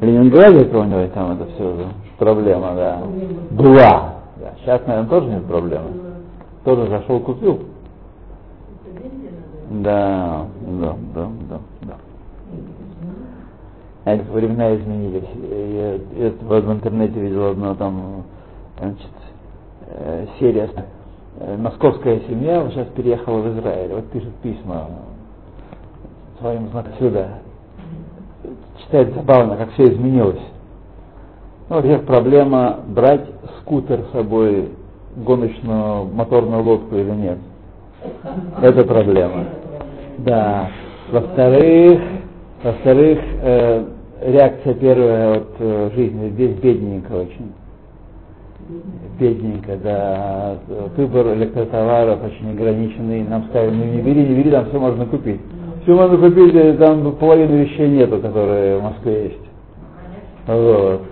в 0.00 0.04
Ленинграде 0.04 0.64
каком-нибудь, 0.64 1.12
там 1.12 1.30
это 1.30 1.46
все 1.52 1.86
проблема, 2.18 2.74
да. 2.74 3.02
Была. 3.52 4.14
Да. 4.40 4.54
Сейчас, 4.58 4.84
наверное, 4.88 5.08
тоже 5.08 5.28
нет 5.28 5.44
проблемы. 5.46 5.90
Тоже 6.64 6.88
зашел, 6.88 7.20
купил. 7.20 7.60
Да, 9.70 10.46
да, 10.66 10.96
да, 11.14 11.28
да, 11.48 11.58
да. 11.82 11.94
А 14.04 14.14
это 14.14 14.32
времена 14.32 14.74
изменились. 14.74 15.28
Я, 15.48 16.24
я 16.24 16.32
в 16.32 16.72
интернете 16.72 17.20
видел 17.20 17.50
одно 17.50 17.76
там, 17.76 18.24
значит, 18.80 19.10
э, 19.86 20.26
серия 20.40 20.68
э, 20.74 20.82
«Московская 21.58 22.20
семья» 22.28 22.68
сейчас 22.70 22.88
переехала 22.88 23.40
в 23.40 23.58
Израиль. 23.58 23.92
Вот 23.92 24.10
пишет 24.10 24.34
письма 24.42 24.88
своим 26.38 26.68
знакомым 26.68 26.98
сюда. 26.98 27.28
Читает 28.84 29.14
забавно, 29.14 29.56
как 29.56 29.72
все 29.72 29.84
изменилось. 29.84 30.40
Ну, 31.68 31.76
во-первых, 31.76 32.04
проблема 32.04 32.80
брать 32.88 33.24
скутер 33.60 34.00
с 34.08 34.12
собой, 34.12 34.70
гоночную 35.16 36.04
моторную 36.06 36.62
лодку 36.62 36.96
или 36.96 37.10
нет. 37.10 37.38
Это 38.60 38.84
проблема. 38.84 39.46
Да. 40.18 40.70
Во-вторых, 41.10 42.00
во-вторых, 42.62 43.18
э, 43.42 43.84
реакция 44.20 44.74
первая 44.74 45.36
от 45.38 45.48
э, 45.58 45.90
жизни 45.94 46.30
здесь 46.30 46.56
бедненько 46.56 47.12
очень. 47.12 47.52
Бедненько, 49.18 49.76
да. 49.76 50.56
Выбор 50.96 51.34
электротоваров 51.34 52.20
очень 52.24 52.50
ограниченный. 52.50 53.22
Нам 53.22 53.44
сказали, 53.44 53.70
ну 53.70 53.84
не 53.84 54.00
бери, 54.00 54.26
не 54.26 54.34
бери, 54.34 54.50
там 54.50 54.66
все 54.68 54.78
можно 54.78 55.06
купить. 55.06 55.40
Все 55.82 55.94
можно 55.94 56.16
купить, 56.16 56.54
э, 56.54 56.74
там 56.74 57.12
половины 57.16 57.62
вещей 57.62 57.88
нету, 57.88 58.18
которые 58.18 58.78
в 58.78 58.82
Москве 58.82 59.24
есть. 59.24 59.50
Вот. 60.46 61.02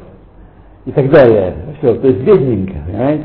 И 0.86 0.92
так 0.92 1.10
далее. 1.10 1.54
Все, 1.78 1.94
то 1.94 2.06
есть 2.06 2.20
бедненько, 2.20 2.74
понимаете? 2.86 3.24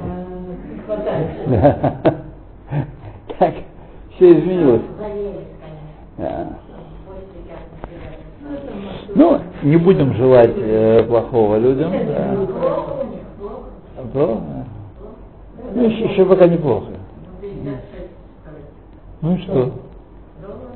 Так, 3.38 3.54
все 4.16 4.32
изменилось. 4.32 4.82
Ну, 9.14 9.40
не 9.64 9.78
будем 9.78 10.14
желать 10.14 10.54
э, 10.56 11.04
плохого 11.04 11.58
людям. 11.58 11.92
Да. 11.92 12.95
Плохо? 14.16 14.66
Ну, 15.76 15.90
еще, 15.90 16.06
еще 16.06 16.26
пока 16.26 16.48
неплохо. 16.48 16.92
Ну 19.22 19.36
и 19.36 19.38
что? 19.40 19.72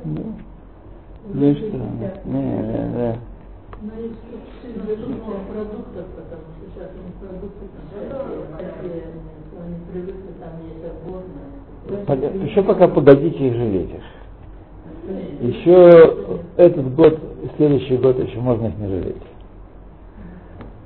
Ну, 0.04 0.34
ну 1.32 1.46
и 1.46 1.54
что? 1.54 1.76
Не, 2.26 2.92
да. 2.94 3.16
Что 11.86 12.12
оборные. 12.12 12.46
Еще 12.46 12.62
пока 12.62 12.88
погодите 12.88 13.48
их 13.48 13.54
жалеть 13.54 13.90
их. 13.94 14.02
Еще 15.40 16.42
этот 16.58 16.94
год, 16.94 17.18
следующий 17.56 17.96
год 17.96 18.18
еще 18.18 18.38
можно 18.38 18.66
их 18.66 18.76
не 18.76 18.86
жалеть. 18.86 19.29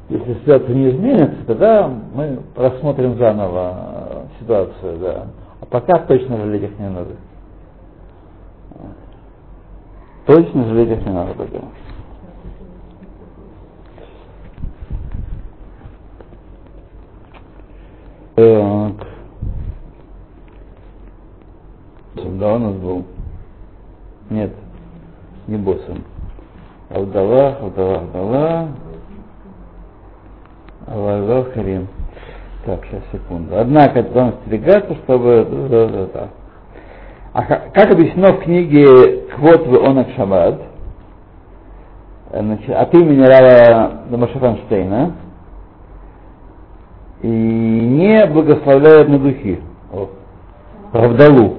Если 0.08 0.34
ситуация 0.34 0.74
не 0.74 0.90
изменится, 0.90 1.46
тогда 1.46 1.88
мы 1.88 2.40
рассмотрим 2.54 3.16
заново 3.16 4.26
ситуацию, 4.38 4.98
да. 4.98 5.26
А 5.60 5.66
пока 5.66 5.98
точно 6.00 6.36
жалеть 6.36 6.64
их 6.64 6.78
не 6.78 6.90
надо. 6.90 7.16
Точно 10.26 10.64
жалеть 10.64 10.90
их 10.90 11.06
не 11.06 11.12
надо 11.12 11.34
пока. 11.34 11.58
Так. 18.34 19.06
Да, 22.16 22.54
у 22.54 22.58
нас 22.58 22.74
был. 22.74 23.04
Нет, 24.28 24.52
не 25.46 25.56
боссом. 25.56 26.04
Алдала, 26.90 27.56
Алдала, 27.58 28.00
Алдала. 28.00 28.68
Алдала 30.86 31.44
Харим. 31.52 31.88
Так, 32.64 32.80
сейчас, 32.86 33.02
секунду. 33.12 33.58
Однако, 33.58 34.02
должен 34.02 34.34
остерегаться, 34.34 34.94
чтобы... 35.04 36.10
А 37.32 37.42
как 37.42 37.90
объяснено 37.90 38.34
в 38.34 38.40
книге 38.40 39.22
Квот 39.34 39.66
в 39.66 39.84
Онак 39.84 40.08
Шаббат, 40.16 40.60
значит, 42.32 42.70
от 42.70 42.94
имени 42.94 43.26
Рава 43.26 44.02
Дамаша 44.08 44.38
Фанштейна, 44.38 45.12
и 47.22 47.28
не 47.28 48.24
благословляют 48.26 49.08
на 49.08 49.18
духи. 49.18 49.60
О, 49.92 50.08
Правдалу. 50.92 51.56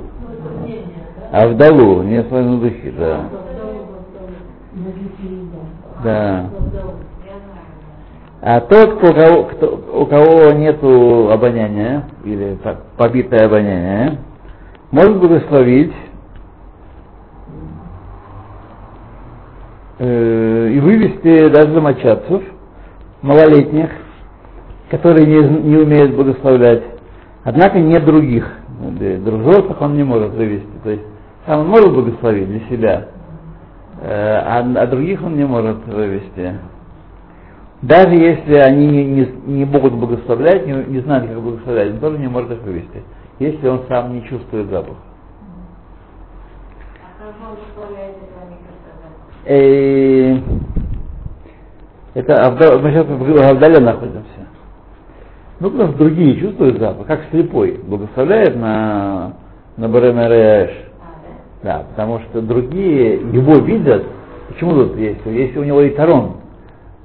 Авдалу, 1.31 2.03
не 2.03 2.21
на 2.21 2.57
духи, 2.57 2.93
да. 2.97 3.19
Да. 6.03 6.45
А 8.47 8.61
тот, 8.61 9.03
у 9.03 9.11
кого, 9.11 9.43
кто, 9.45 9.83
у 9.91 10.05
кого 10.05 10.51
нету 10.51 11.31
обоняния, 11.31 12.03
или 12.23 12.59
так, 12.63 12.83
побитое 12.95 13.47
обоняние, 13.47 14.19
может 14.91 15.17
благословить 15.17 15.95
э, 19.97 20.69
и 20.75 20.79
вывести 20.79 21.49
даже 21.49 21.73
домочадцев, 21.73 22.43
малолетних, 23.23 23.89
которые 24.91 25.25
не, 25.25 25.39
не 25.63 25.77
умеют 25.77 26.13
благословлять, 26.15 26.83
однако 27.43 27.79
не 27.79 27.99
других. 27.99 28.47
Взрослых 28.79 29.81
он 29.81 29.97
не 29.97 30.03
может 30.03 30.33
вывести. 30.33 30.69
То 30.83 30.91
есть 30.91 31.03
сам 31.47 31.61
он 31.61 31.67
может 31.69 31.91
благословить 31.91 32.47
для 32.47 32.59
себя, 32.69 33.07
э, 34.03 34.07
а, 34.07 34.59
а 34.59 34.85
других 34.85 35.23
он 35.23 35.35
не 35.35 35.47
может 35.47 35.83
вывести. 35.87 36.59
Даже 37.85 38.15
если 38.15 38.55
они 38.55 38.87
не, 38.87 39.05
не, 39.05 39.27
не 39.45 39.65
могут 39.65 39.93
благословлять, 39.93 40.65
не, 40.65 40.73
не 40.85 41.01
знают, 41.01 41.27
как 41.27 41.39
благословлять, 41.39 41.91
он 41.91 41.99
тоже 41.99 42.17
не 42.17 42.27
может 42.27 42.49
их 42.49 42.63
вывести, 42.63 43.03
если 43.37 43.67
он 43.67 43.83
сам 43.87 44.11
не 44.11 44.23
чувствует 44.25 44.69
запах. 44.69 44.95
И... 49.45 50.43
Это 52.15 52.57
мы 52.81 52.89
сейчас 52.89 53.05
в 53.05 53.51
Авдале 53.51 53.79
находимся. 53.79 54.47
Ну, 55.59 55.69
потому 55.69 55.89
что 55.89 55.99
другие 55.99 56.39
чувствуют 56.39 56.79
запах, 56.79 57.05
как 57.05 57.25
слепой 57.29 57.79
благословляет 57.83 58.55
на, 58.55 59.33
на 59.77 59.87
Баремереаш. 59.87 60.71
Да, 61.61 61.85
потому 61.91 62.19
что 62.21 62.41
другие 62.41 63.17
его 63.31 63.59
видят. 63.59 64.05
Почему 64.47 64.71
тут 64.71 64.97
есть? 64.97 65.23
Если 65.25 65.59
у 65.59 65.63
него 65.63 65.81
и 65.81 65.91
тарон, 65.91 66.37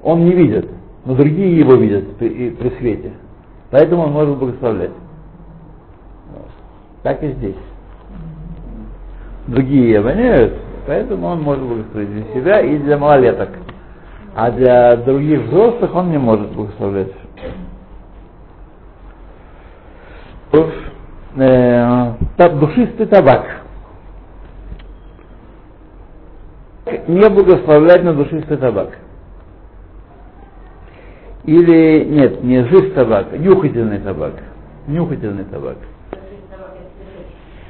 он 0.02 0.24
не 0.24 0.32
видит, 0.32 0.68
но 1.04 1.14
другие 1.14 1.58
его 1.58 1.74
видят 1.74 2.16
при, 2.16 2.50
при 2.50 2.70
свете. 2.78 3.12
Поэтому 3.70 4.02
он 4.04 4.12
может 4.12 4.36
благословлять. 4.36 4.90
Так 7.02 7.22
и 7.22 7.32
здесь. 7.32 7.56
Другие 9.46 9.98
обоняют, 9.98 10.54
поэтому 10.86 11.28
он 11.28 11.42
может 11.42 11.64
благословить 11.64 12.10
для 12.10 12.34
себя 12.34 12.60
и 12.60 12.78
для 12.78 12.98
малолеток. 12.98 13.50
А 14.34 14.50
для 14.50 14.96
других 14.96 15.42
взрослых 15.42 15.94
он 15.94 16.10
не 16.10 16.18
может 16.18 16.50
благословлять. 16.52 17.08
Э, 21.36 22.14
душистый 22.36 23.06
табак. 23.06 23.60
не 27.06 27.28
благословлять 27.28 28.02
на 28.04 28.14
душистый 28.14 28.56
табак. 28.56 28.98
Или, 31.44 32.04
нет, 32.04 32.42
не 32.42 32.64
жив 32.64 32.94
табак, 32.94 33.32
нюхательный 33.38 33.98
табак. 33.98 34.34
Нюхательный 34.86 35.44
табак. 35.44 35.76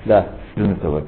Да, 0.05 0.27
нюхательный 0.57 0.81
табак. 0.81 1.05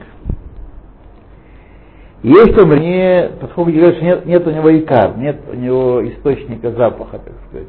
Есть 2.23 2.57
у 2.57 2.67
меня, 2.67 3.31
поскольку 3.41 3.73
говорят, 3.73 3.97
что 3.97 4.05
нет, 4.05 4.27
нет 4.27 4.47
у 4.47 4.51
него 4.51 4.79
икар, 4.79 5.17
нет 5.17 5.41
у 5.51 5.57
него 5.57 6.09
источника 6.09 6.71
запаха, 6.71 7.19
так 7.19 7.35
сказать. 7.49 7.69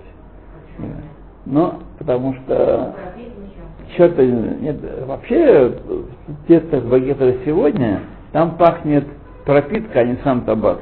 Но 1.46 1.80
потому 1.98 2.36
что 2.36 2.94
что-то 3.96 4.24
нет, 4.24 4.78
вообще 5.08 5.74
в 6.28 6.48
тестах 6.48 6.84
багетера 6.84 7.34
сегодня 7.46 8.02
там 8.32 8.58
пахнет 8.58 9.06
пропитка, 9.44 10.02
а 10.02 10.06
не 10.06 10.18
сам 10.24 10.42
табак. 10.42 10.80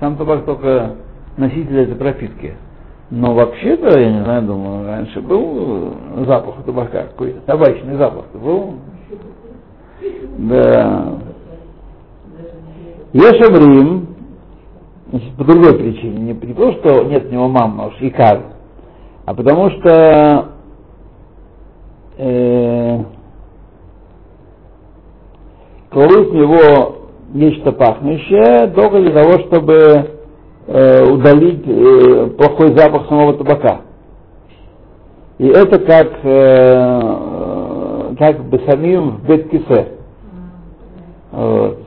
Сам 0.00 0.16
табак 0.16 0.44
только 0.44 0.96
носитель 1.38 1.80
этой 1.80 1.94
пропитки. 1.94 2.54
Но 3.10 3.32
вообще-то, 3.34 3.98
я 3.98 4.12
не 4.12 4.22
знаю, 4.22 4.42
думаю, 4.42 4.86
раньше 4.86 5.20
был 5.22 5.94
запах 6.26 6.62
табака 6.66 7.04
какой-то, 7.04 7.40
табачный 7.40 7.96
запах 7.96 8.26
был. 8.34 8.74
Да. 10.38 11.14
Ешаврим, 13.14 14.08
значит, 15.10 15.34
по 15.36 15.44
другой 15.44 15.78
причине, 15.78 16.34
не, 16.34 16.34
то, 16.34 16.72
что 16.72 17.04
нет 17.04 17.24
у 17.30 17.32
него 17.32 17.48
мамы, 17.48 17.84
а 17.84 17.86
уж 17.86 17.94
икар, 18.00 18.42
а 19.24 19.34
потому 19.34 19.70
что 19.70 20.48
э, 22.18 23.04
кладут 25.90 26.28
в 26.28 26.34
него 26.34 26.96
нечто 27.32 27.72
пахнущее 27.72 28.68
только 28.74 29.00
для 29.00 29.12
того, 29.12 29.38
чтобы 29.46 30.17
э, 30.68 31.10
удалить 31.10 31.64
э, 31.66 32.26
плохой 32.36 32.76
запах 32.76 33.08
самого 33.08 33.34
табака. 33.34 33.80
И 35.38 35.46
это 35.46 35.78
как, 35.78 36.12
э, 36.22 37.00
как 38.18 38.44
бы 38.44 38.60
самим 38.66 39.10
в 39.10 39.26
беткисе, 39.26 39.88
вот, 41.32 41.78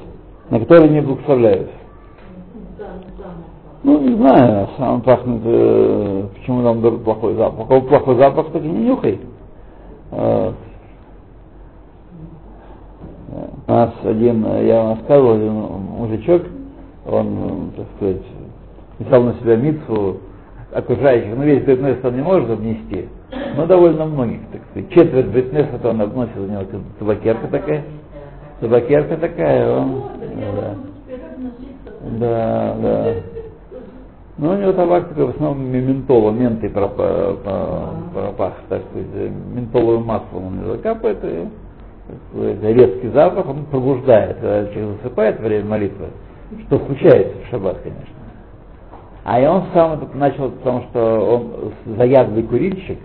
на 0.50 0.60
который 0.60 0.90
не 0.90 1.02
благословляют. 1.02 1.70
Ну, 3.84 4.00
не 4.00 4.16
знаю, 4.16 4.70
сам 4.78 5.02
пахнет, 5.02 5.42
э, 5.44 6.28
почему 6.36 6.62
нам 6.62 6.82
дают 6.82 7.04
плохой 7.04 7.36
запах. 7.36 7.66
У 7.66 7.66
кого 7.66 7.82
плохой 7.82 8.16
запах, 8.18 8.52
так 8.52 8.64
и 8.64 8.68
не 8.68 8.86
нюхай. 8.86 9.20
Вот. 10.12 10.56
У 13.68 13.72
нас 13.72 13.92
один, 14.04 14.46
я 14.66 14.84
вам 14.84 14.98
рассказывал, 14.98 15.34
один 15.34 15.54
мужичок, 15.54 16.42
он, 17.10 17.72
так 17.76 17.86
сказать, 17.96 18.22
взял 19.04 19.24
на 19.24 19.34
себя 19.36 19.56
мицу 19.56 20.20
окружающих, 20.72 21.36
ну 21.36 21.44
весь 21.44 21.64
бетнес 21.64 21.98
он 22.04 22.16
не 22.16 22.22
может 22.22 22.50
обнести, 22.50 23.10
но 23.56 23.66
довольно 23.66 24.06
многих, 24.06 24.40
так 24.52 24.62
сказать. 24.72 24.90
Четверть 24.92 25.28
бетнеса 25.28 25.80
он 25.84 26.02
обносит, 26.02 26.38
у 26.38 26.46
него 26.46 26.64
табакерка 27.00 27.48
такая, 27.48 27.84
табакерка 28.60 29.18
такая, 29.18 29.78
он, 29.78 30.04
да, 30.60 30.76
да, 32.20 32.76
да. 32.82 33.14
Ну, 34.38 34.52
у 34.52 34.56
него 34.56 34.74
табак 34.74 35.10
такой 35.10 35.26
в 35.26 35.30
основном 35.32 35.70
ментола, 35.70 36.32
ментой 36.32 36.70
пропах, 36.70 38.56
так 38.70 38.82
сказать, 38.90 39.32
ментоловым 39.54 40.06
маслом 40.06 40.48
он 40.48 40.66
закапает, 40.72 41.20
и 41.24 41.48
сказать, 42.32 42.64
резкий 42.64 43.10
запах, 43.10 43.48
он 43.48 43.66
пробуждает, 43.66 44.38
когда 44.38 44.66
человек 44.74 44.98
засыпает 45.04 45.40
во 45.40 45.46
время 45.46 45.66
молитвы, 45.66 46.08
что 46.66 46.80
случается 46.80 47.34
в 47.44 47.50
шаббат, 47.52 47.78
конечно. 47.84 48.21
А 49.24 49.40
и 49.40 49.46
он 49.46 49.66
сам 49.74 49.94
это 49.94 50.18
начал, 50.18 50.50
потому 50.50 50.82
что 50.90 51.20
он 51.20 51.96
заядлый 51.98 52.44
курильщик, 52.44 52.98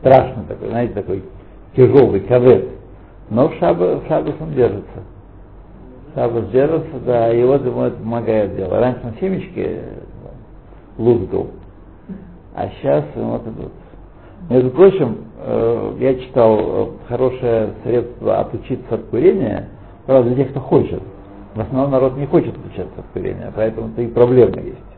страшный 0.00 0.44
такой, 0.48 0.68
знаете, 0.68 0.94
такой 0.94 1.22
тяжелый 1.76 2.20
ковет. 2.20 2.68
Но 3.30 3.48
в, 3.48 3.54
шаба, 3.54 4.00
в 4.00 4.08
шабас 4.08 4.34
он 4.40 4.52
держится. 4.52 5.02
Шабас 6.14 6.48
держится, 6.50 6.98
да, 7.06 7.32
и 7.32 7.42
вот 7.44 7.64
ему 7.64 7.82
это 7.82 7.96
помогает 7.96 8.56
дело. 8.56 8.80
Раньше 8.80 9.00
на 9.04 9.14
семечке 9.20 9.82
лук 10.98 11.30
был, 11.30 11.50
а 12.54 12.68
сейчас 12.68 13.04
вот 13.14 13.46
идут. 13.46 13.72
Между 14.50 14.70
прочим, 14.70 15.18
э, 15.38 15.96
я 16.00 16.14
читал 16.16 16.58
э, 16.58 16.86
хорошее 17.08 17.70
средство 17.84 18.40
отучиться 18.40 18.96
от 18.96 19.04
курения, 19.04 19.68
правда, 20.04 20.30
для 20.30 20.44
тех, 20.44 20.50
кто 20.50 20.60
хочет. 20.60 21.00
В 21.54 21.60
основном 21.60 21.92
народ 21.92 22.16
не 22.16 22.26
хочет 22.26 22.56
отучаться 22.56 23.00
от 23.00 23.06
курения, 23.12 23.52
поэтому 23.54 23.88
это 23.88 24.02
и 24.02 24.08
проблемы 24.08 24.60
есть. 24.60 24.91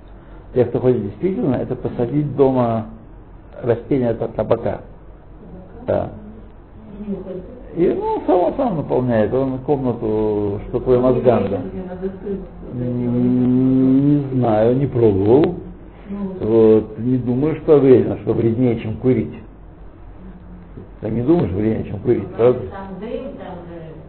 Те, 0.54 0.64
кто 0.66 0.78
хочет 0.78 1.02
действительно, 1.02 1.56
это 1.56 1.74
посадить 1.74 2.36
дома 2.36 2.86
растения 3.62 4.10
от 4.10 4.34
табака. 4.36 4.82
Да. 5.86 6.10
И 7.76 7.88
ну, 7.88 8.22
сам 8.26 8.54
сам 8.56 8.76
наполняет, 8.76 9.34
он 9.34 9.58
комнату, 9.58 10.60
что 10.68 10.78
твой 10.78 11.00
мозгам, 11.00 11.48
да. 11.50 11.60
Не 12.72 14.18
знаю, 14.32 14.76
не 14.76 14.86
пробовал. 14.86 15.56
Вот, 16.40 16.98
не 16.98 17.16
думаю, 17.18 17.56
что 17.56 17.78
вредно, 17.78 18.18
что 18.22 18.32
вреднее, 18.32 18.78
чем 18.78 18.96
курить. 18.98 19.34
Ты 21.00 21.10
не 21.10 21.22
думаешь 21.22 21.50
вреднее, 21.50 21.84
чем 21.90 21.98
курить, 22.00 22.28
правда? 22.36 22.60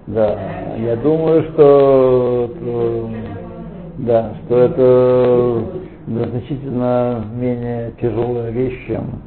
Да, 0.08 0.40
я 0.78 0.96
думаю, 0.98 1.44
что, 1.44 2.52
что 2.56 3.10
да, 3.98 4.34
что 4.46 4.58
это 4.60 5.64
значительно 6.08 7.26
менее 7.34 7.92
тяжелая 8.00 8.52
вещь, 8.52 8.88
чем 8.88 9.22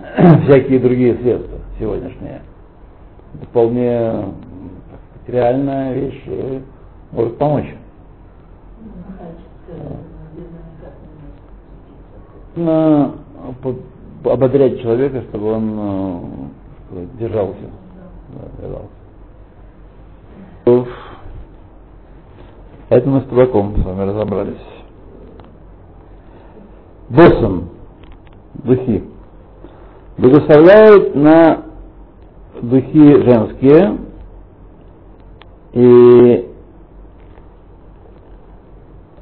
всякие 0.44 0.78
другие 0.78 1.16
средства 1.16 1.58
сегодняшние. 1.78 2.42
Это 3.34 3.46
вполне 3.46 4.24
реальная 5.26 5.94
вещь 5.94 6.22
и 6.26 6.62
может 7.12 7.38
помочь. 7.38 7.74
Нужно 12.56 13.14
ободрять 14.24 14.80
человека, 14.82 15.22
чтобы 15.28 15.52
он 15.52 16.50
э, 16.92 17.06
держался. 17.18 17.70
Да, 18.34 18.62
держался. 18.62 19.00
Это 22.90 23.08
мы 23.08 23.20
с 23.20 23.24
табаком 23.24 23.76
с 23.80 23.84
вами 23.84 24.02
разобрались. 24.02 24.79
Боссом 27.10 27.70
духи 28.54 29.02
благословляют 30.16 31.16
на 31.16 31.62
духи 32.62 33.22
женские 33.22 33.98
и 35.72 36.48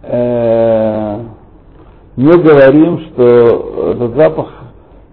э, 0.03 1.21
не 2.17 2.39
говорим, 2.43 3.01
что 3.07 3.93
этот 3.93 4.17
запах 4.17 4.49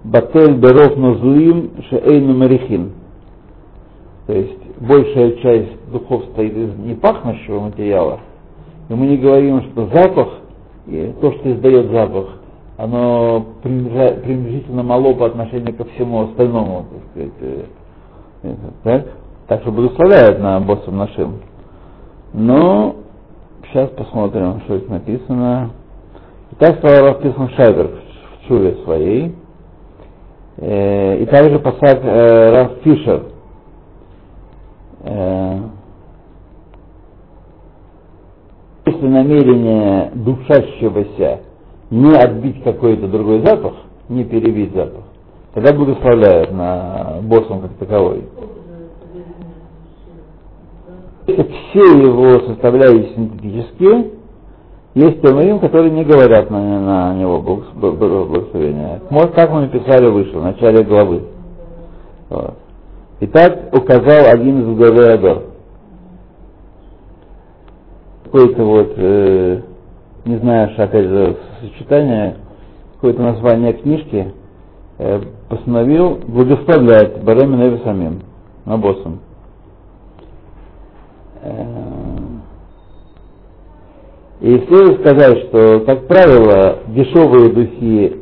батель 0.03 0.55
беров 0.55 0.97
нозуим 0.97 1.71
шеэйну 1.89 2.33
мерихин. 2.33 2.91
То 4.27 4.33
есть 4.33 4.59
большая 4.81 5.31
часть 5.37 5.91
духов 5.91 6.23
стоит 6.33 6.57
из 6.57 6.75
непахнущего 6.77 7.61
материала, 7.61 8.19
и 8.89 8.93
мы 8.93 9.07
не 9.07 9.17
говорим, 9.17 9.61
что 9.71 9.87
запах, 9.93 10.27
и 10.87 11.13
то, 11.21 11.31
что 11.31 11.53
издает 11.53 11.89
запах, 11.91 12.27
оно 12.77 13.45
приближительно 13.63 14.83
мало 14.83 15.13
по 15.13 15.27
отношению 15.27 15.75
ко 15.75 15.85
всему 15.85 16.23
остальному, 16.23 16.85
так 16.91 17.01
сказать. 17.11 17.67
Э, 18.43 19.05
так? 19.47 19.61
Что 19.61 19.71
благословляют 19.71 20.39
на 20.39 20.59
боссом 20.59 20.97
нашим. 20.97 21.39
Но 22.33 22.97
сейчас 23.67 23.89
посмотрим, 23.91 24.61
что 24.65 24.77
здесь 24.77 24.89
написано. 24.89 25.71
И 26.51 26.55
так 26.55 26.77
сказал 26.79 27.13
расписан 27.13 27.49
Шайбер 27.51 27.87
в 27.87 28.47
чуве 28.47 28.75
своей. 28.83 29.35
Э, 30.57 31.17
и 31.17 31.25
также 31.27 31.59
посад 31.59 31.99
э, 32.03 32.49
Раф 32.51 32.71
Фишер. 32.83 33.23
Если 38.85 39.07
намерение 39.07 40.11
душащегося 40.15 41.41
не 41.95 42.13
отбить 42.13 42.61
какой-то 42.63 43.07
другой 43.07 43.39
запах, 43.45 43.73
не 44.09 44.25
перебить 44.25 44.73
запах, 44.73 45.03
тогда 45.53 45.73
благословляют 45.73 46.51
на 46.51 47.19
боссом 47.21 47.61
как 47.61 47.71
таковой. 47.75 48.23
Все 51.25 51.79
его 51.79 52.39
составляющие 52.47 53.15
синтетические, 53.15 54.11
есть 54.93 55.21
Томарим, 55.21 55.59
которые 55.59 55.91
не 55.91 56.03
говорят 56.03 56.49
на, 56.49 56.59
на 56.59 57.15
него 57.15 57.39
благословения. 57.39 59.01
Вот 59.09 59.33
как 59.33 59.51
мы 59.51 59.61
написали 59.61 60.09
выше, 60.09 60.37
в 60.37 60.43
начале 60.43 60.83
главы. 60.83 61.23
Вот. 62.29 62.55
Итак, 63.21 63.69
указал 63.73 64.33
один 64.33 64.61
из 64.61 64.77
главы 64.77 65.13
Адор. 65.13 65.43
Какой-то 68.25 68.63
вот 68.63 68.93
э, 68.97 69.61
не 70.25 70.37
знаю, 70.37 70.71
что 70.71 70.83
опять 70.83 71.05
же 71.05 71.37
сочетание, 71.61 72.37
какое-то 72.95 73.21
название 73.21 73.73
книжки, 73.73 74.33
э, 74.97 75.21
постановил 75.49 76.19
благословлять 76.27 77.23
Баремин 77.23 77.79
самим, 77.83 78.21
на 78.65 78.77
боссом. 78.77 79.19
Э, 81.43 81.65
и 84.41 84.57
стоит 84.65 84.99
сказать, 84.99 85.37
что, 85.47 85.81
как 85.81 86.07
правило, 86.07 86.79
дешевые 86.87 87.53
духи, 87.53 88.21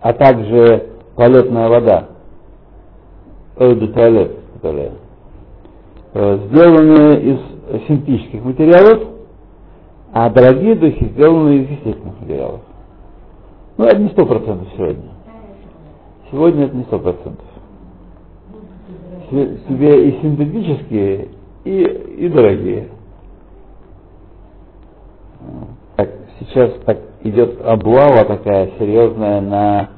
а 0.00 0.12
также 0.12 0.88
туалетная 1.16 1.68
вода, 1.68 2.08
э, 3.56 3.74
туалет, 3.74 4.32
которая, 4.54 4.92
э, 6.14 6.38
сделаны 6.46 7.20
из 7.20 7.86
синтетических 7.86 8.44
материалов, 8.44 9.13
а 10.14 10.30
дорогие 10.30 10.76
духи 10.76 11.06
сделаны 11.06 11.56
из 11.56 11.70
естественных 11.70 12.20
материалов. 12.20 12.60
Ну, 13.76 13.84
это 13.84 13.98
не 14.00 14.10
сто 14.10 14.24
процентов 14.24 14.68
сегодня. 14.76 15.10
Сегодня 16.30 16.66
это 16.66 16.76
не 16.76 16.84
сто 16.84 17.00
процентов. 17.00 17.44
Себе 19.28 20.08
и 20.08 20.20
синтетические, 20.22 21.28
и, 21.64 21.82
и 22.18 22.28
дорогие. 22.28 22.90
Так, 25.96 26.10
сейчас 26.38 26.70
так 26.86 27.00
идет 27.24 27.60
облава 27.66 28.24
такая 28.24 28.70
серьезная 28.78 29.40
на 29.40 29.90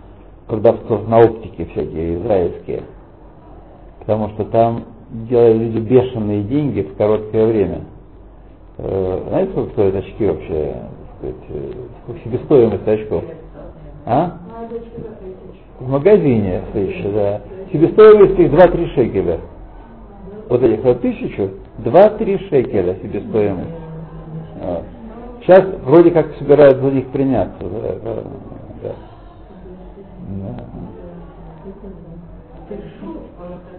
продавцов 0.46 1.06
на 1.08 1.18
оптике 1.18 1.66
всякие 1.66 2.20
израильские. 2.20 2.84
Потому 3.98 4.30
что 4.30 4.46
там 4.46 4.84
делали 5.10 5.58
люди 5.58 5.78
бешеные 5.78 6.42
деньги 6.42 6.80
в 6.80 6.96
короткое 6.96 7.48
время. 7.48 7.82
Э, 8.78 9.22
знаете, 9.28 9.52
сколько 9.52 9.72
стоят 9.72 9.94
очки 9.96 10.26
вообще? 10.26 10.74
Сказать, 11.18 11.36
э, 11.48 11.72
сколько 12.02 12.20
себестоимость 12.24 12.88
очков? 12.88 13.24
А? 14.04 14.38
В 15.80 15.88
магазине, 15.88 16.62
слышишь, 16.72 17.12
да. 17.14 17.40
Себестоимость 17.72 18.38
их 18.38 18.52
2-3 18.52 18.94
шекеля. 18.94 19.40
Вот 20.48 20.62
этих 20.62 20.84
вот 20.84 21.00
тысячу, 21.00 21.50
2-3 21.78 22.48
шекеля 22.48 22.94
себестоимость. 23.02 23.70
Вот. 24.62 24.82
Сейчас 25.40 25.64
вроде 25.84 26.10
как 26.10 26.34
собираются 26.38 26.82
за 26.82 26.90
них 26.90 27.06
приняться. 27.08 27.58
Да, 27.60 27.94
да, 28.02 28.22
да. 28.82 28.92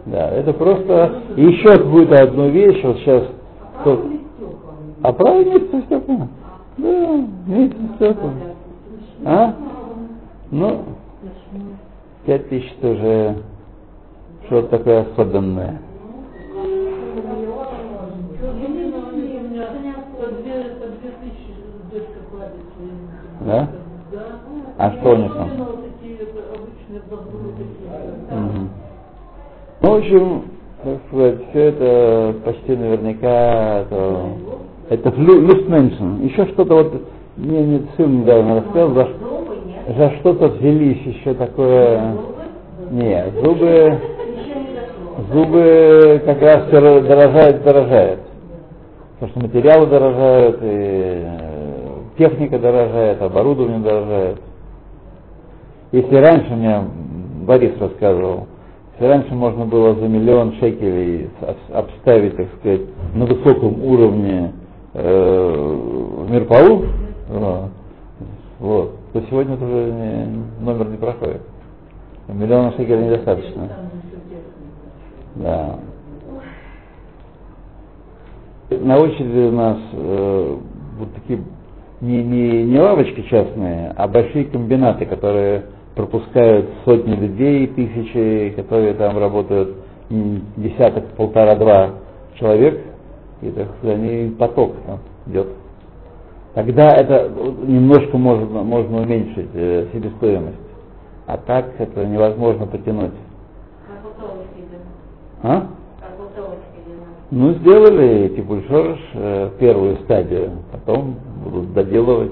Да, 0.05 0.29
это 0.29 0.53
просто 0.53 1.21
еще 1.35 1.83
будет 1.83 2.13
одну 2.19 2.49
вещь, 2.49 2.81
вот 2.83 2.97
сейчас. 2.97 3.23
Кто... 3.81 4.01
А 5.07 5.13
правильно 5.13 5.53
месяца 5.53 5.81
стекла? 5.83 6.27
Да, 6.77 7.25
месяца 7.45 7.79
стекла. 7.95 8.31
А? 9.23 9.55
Ну, 10.51 10.83
пять 12.25 12.49
тысяч 12.49 12.73
тоже 12.81 13.37
что-то 14.47 14.77
такое 14.77 15.03
особенное. 15.03 15.79
Да? 23.45 23.69
А 24.77 24.91
что 24.91 25.11
у 25.11 25.15
них 25.15 25.33
там? 25.33 25.51
Угу. 28.29 28.67
Ну, 29.79 29.89
в 29.89 29.95
общем, 29.95 30.43
так 30.83 30.97
сказать, 31.07 31.49
все 31.49 31.59
это 31.59 32.35
почти 32.43 32.75
наверняка 32.75 33.79
это, 33.79 34.25
это 34.89 35.09
люстменшн. 35.09 36.23
Еще 36.23 36.45
что-то 36.47 36.75
вот 36.75 36.93
мне, 37.37 37.59
мне 37.59 37.81
сын 37.97 38.21
недавно 38.21 38.61
рассказал, 38.61 38.89
за, 38.93 39.07
за 39.97 40.11
что-то 40.19 40.47
взялись 40.49 41.01
еще 41.03 41.33
такое. 41.33 42.15
Нет, 42.91 43.33
зубы, 43.43 43.99
зубы 45.31 46.21
как 46.25 46.41
раз 46.41 46.69
дорожают, 46.69 47.63
дорожают. 47.63 48.19
Потому 49.19 49.31
что 49.31 49.39
материалы 49.41 49.87
дорожают, 49.87 50.59
и 50.61 51.25
техника 52.17 52.59
дорожает, 52.59 53.21
оборудование 53.21 53.79
дорожает. 53.79 54.37
Если 55.91 56.15
раньше 56.15 56.53
мне 56.53 56.81
Борис 57.45 57.73
рассказывал, 57.79 58.47
если 58.93 59.11
раньше 59.11 59.33
можно 59.33 59.65
было 59.65 59.95
за 59.95 60.07
миллион 60.07 60.53
шекелей 60.59 61.29
обставить, 61.71 62.35
так 62.35 62.47
сказать, 62.59 62.81
на 63.13 63.25
высоком 63.25 63.83
уровне 63.83 64.51
э, 64.51 64.56
в 65.03 66.31
Мирпау, 66.31 66.85
э, 67.29 67.67
вот, 68.59 68.95
то 69.13 69.21
сегодня 69.29 69.53
это 69.53 69.65
уже 69.65 69.91
не, 69.91 70.65
номер 70.65 70.87
не 70.89 70.97
проходит. 70.97 71.41
Миллиона 72.27 72.71
шекелей 72.71 73.05
недостаточно. 73.05 73.69
Да. 75.35 75.79
На 78.69 78.97
очереди 78.97 79.47
у 79.47 79.51
нас 79.51 79.77
э, 79.93 80.57
вот 80.99 81.13
такие 81.13 81.39
не, 82.01 82.23
не, 82.23 82.63
не 82.63 82.79
лавочки 82.79 83.21
частные, 83.29 83.93
а 83.95 84.07
большие 84.07 84.45
комбинаты, 84.45 85.05
которые 85.05 85.65
пропускают 85.95 86.69
сотни 86.85 87.15
людей, 87.15 87.67
тысячи, 87.67 88.53
которые 88.55 88.93
там 88.95 89.17
работают 89.17 89.75
десяток, 90.09 91.05
полтора-два 91.15 91.91
человек, 92.35 92.81
и 93.41 93.51
так 93.51 93.67
сказать, 93.77 93.97
они 93.97 94.31
поток 94.31 94.73
там 94.85 94.99
идет. 95.27 95.47
Тогда 96.53 96.89
это 96.89 97.29
немножко 97.67 98.17
можно, 98.17 98.63
можно 98.63 99.01
уменьшить 99.01 99.49
э, 99.53 99.87
себестоимость. 99.93 100.57
А 101.27 101.37
так 101.37 101.67
это 101.77 102.05
невозможно 102.05 102.65
потянуть. 102.65 103.11
А? 105.43 105.67
Ну, 107.29 107.51
сделали 107.55 108.29
Типульшорш 108.29 108.99
э, 109.13 109.51
первую 109.59 109.97
стадию, 109.97 110.51
потом 110.71 111.17
будут 111.43 111.73
доделывать. 111.73 112.31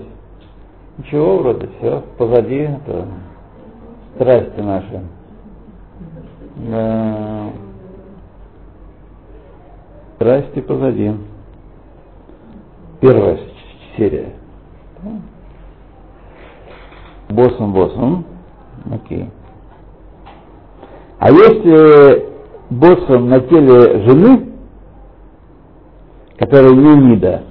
Ничего, 0.98 1.39
вроде 1.39 1.68
все, 1.78 2.02
позади, 2.18 2.56
это 2.56 3.06
страсти 4.15 4.60
наши. 4.62 5.02
Да. 6.72 7.50
Страсти 10.15 10.62
позади. 10.62 11.12
Первая 13.01 13.38
серия. 13.97 14.34
Боссом, 17.30 17.73
боссом. 17.73 18.25
Окей. 18.93 19.30
А 21.19 21.32
если 21.32 22.30
боссом 22.69 23.30
на 23.30 23.41
теле 23.41 24.06
жены, 24.06 24.49
которая 26.38 26.71
Юнида, 26.71 27.43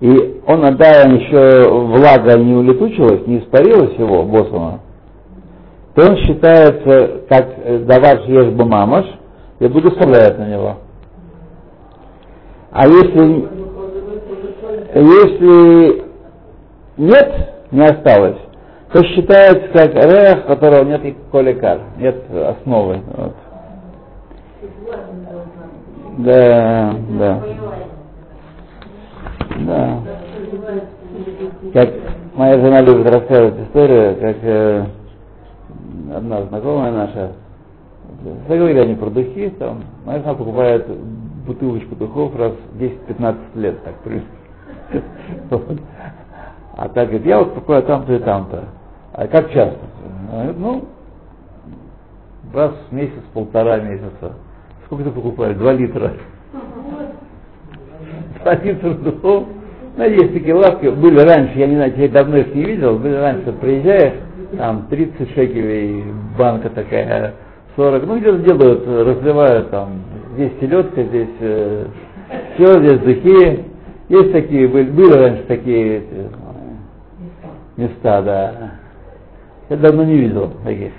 и 0.00 0.40
он 0.46 0.64
отдаем 0.64 1.16
еще 1.16 1.68
влага 1.68 2.38
не 2.38 2.54
улетучилась, 2.54 3.26
не 3.26 3.38
испарилась 3.38 3.96
его, 3.98 4.22
боссона, 4.24 4.80
то 5.94 6.10
он 6.10 6.16
считается 6.18 7.22
как 7.28 7.54
э, 7.64 7.78
давать 7.78 8.28
ешбу 8.28 8.66
мамаш 8.66 9.06
и 9.58 9.66
благословляет 9.68 10.38
на 10.38 10.48
него. 10.48 10.76
А 12.70 12.86
если, 12.86 13.48
если 14.94 16.04
нет, 16.96 17.52
не 17.70 17.84
осталось, 17.84 18.36
то 18.92 19.02
считается 19.04 19.68
как 19.72 19.94
рех, 19.94 20.46
которого 20.46 20.84
нет 20.84 21.04
и 21.04 21.16
коликар, 21.30 21.80
нет 21.98 22.22
основы. 22.30 23.00
Вот. 23.16 23.34
Да, 26.18 26.94
да. 27.18 27.42
Да. 29.58 30.00
Как 31.72 31.90
моя 32.34 32.58
жена 32.58 32.80
любит 32.82 33.12
рассказывать 33.12 33.58
историю, 33.66 34.16
как 34.16 34.36
э, 34.42 34.84
одна 36.14 36.42
знакомая 36.42 36.92
наша, 36.92 37.32
заговорили 38.48 38.78
они 38.78 38.94
про 38.94 39.10
духи, 39.10 39.50
там, 39.58 39.84
моя 40.04 40.20
жена 40.20 40.34
покупает 40.34 40.86
бутылочку 41.46 41.94
духов 41.96 42.36
раз 42.36 42.52
10-15 42.78 43.36
лет, 43.54 43.76
так, 43.84 43.94
вот. 45.50 45.78
А 46.76 46.88
так 46.88 47.08
говорит, 47.08 47.26
я 47.26 47.38
вот 47.38 47.54
покупаю 47.54 47.82
там-то 47.84 48.14
и 48.14 48.18
там-то. 48.18 48.64
А 49.12 49.26
как 49.28 49.50
часто? 49.50 49.78
Ну, 50.58 50.84
раз 52.52 52.72
в 52.90 52.94
месяц, 52.94 53.22
полтора 53.32 53.78
месяца. 53.78 54.34
Сколько 54.84 55.04
ты 55.04 55.10
покупаешь? 55.10 55.56
Два 55.56 55.72
литра. 55.72 56.12
Два 58.42 58.54
литра 58.56 58.90
духов. 58.90 59.44
Ну, 59.96 60.04
есть 60.04 60.34
такие 60.34 60.54
лавки, 60.54 60.88
были 60.88 61.20
раньше, 61.20 61.58
я 61.58 61.66
не 61.66 61.76
знаю, 61.76 61.94
я 61.96 62.08
давно 62.08 62.36
их 62.36 62.54
не 62.54 62.64
видел, 62.64 62.98
были 62.98 63.14
раньше, 63.14 63.50
приезжаешь, 63.52 64.12
там 64.58 64.86
30 64.90 65.30
шекелей, 65.30 66.04
банка 66.36 66.68
такая, 66.68 67.32
40, 67.76 68.06
ну 68.06 68.18
где-то 68.18 68.38
делают, 68.38 68.86
разливают 68.86 69.70
там, 69.70 70.02
здесь 70.34 70.52
селедка, 70.60 71.02
здесь 71.02 71.28
э, 71.40 71.86
все, 72.54 72.80
здесь 72.80 73.00
духи. 73.00 73.64
Есть 74.08 74.32
такие, 74.32 74.68
были, 74.68 75.12
раньше 75.12 75.42
такие 75.42 75.98
эти, 75.98 76.30
места, 77.76 78.22
да. 78.22 78.72
Я 79.68 79.76
давно 79.76 80.04
не 80.04 80.16
видел 80.16 80.52
таких. 80.64 80.92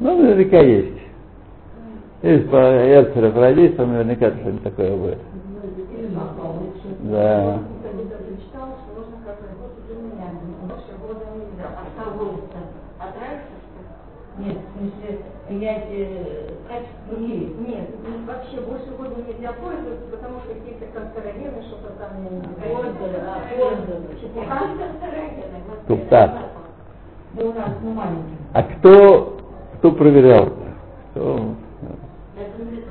Ну, 0.00 0.22
наверняка 0.22 0.60
есть. 0.60 0.98
Есть 2.22 2.50
по 2.50 2.56
Эрцера 2.56 3.30
пройдись, 3.30 3.76
там 3.76 3.92
наверняка 3.92 4.30
что-нибудь 4.30 4.62
такое 4.62 4.96
будет. 4.96 5.18
Да. 7.02 7.58
Нет, 14.38 14.58
принять 15.46 15.86
э, 15.90 16.50
качество 16.68 17.16
мире. 17.20 17.46
Нет, 17.66 17.88
вообще 18.26 18.60
больше 18.60 18.90
года 18.96 19.14
нельзя 19.22 19.52
пользоваться, 19.52 20.06
потому 20.10 20.40
что 20.40 20.54
какие-то 20.54 20.86
канцерогены, 20.92 21.62
что-то 21.62 21.92
там 21.98 22.22
не 22.22 22.28
Ордер, 22.72 23.22
а, 23.22 23.40
нас, 27.52 27.70
ну, 27.82 27.92
маленький. 27.92 28.36
А 28.52 28.62
кто, 28.62 29.38
кто 29.78 29.92
проверял? 29.92 30.52
Кто? 31.10 31.54
Это 32.36 32.62
не 32.62 32.82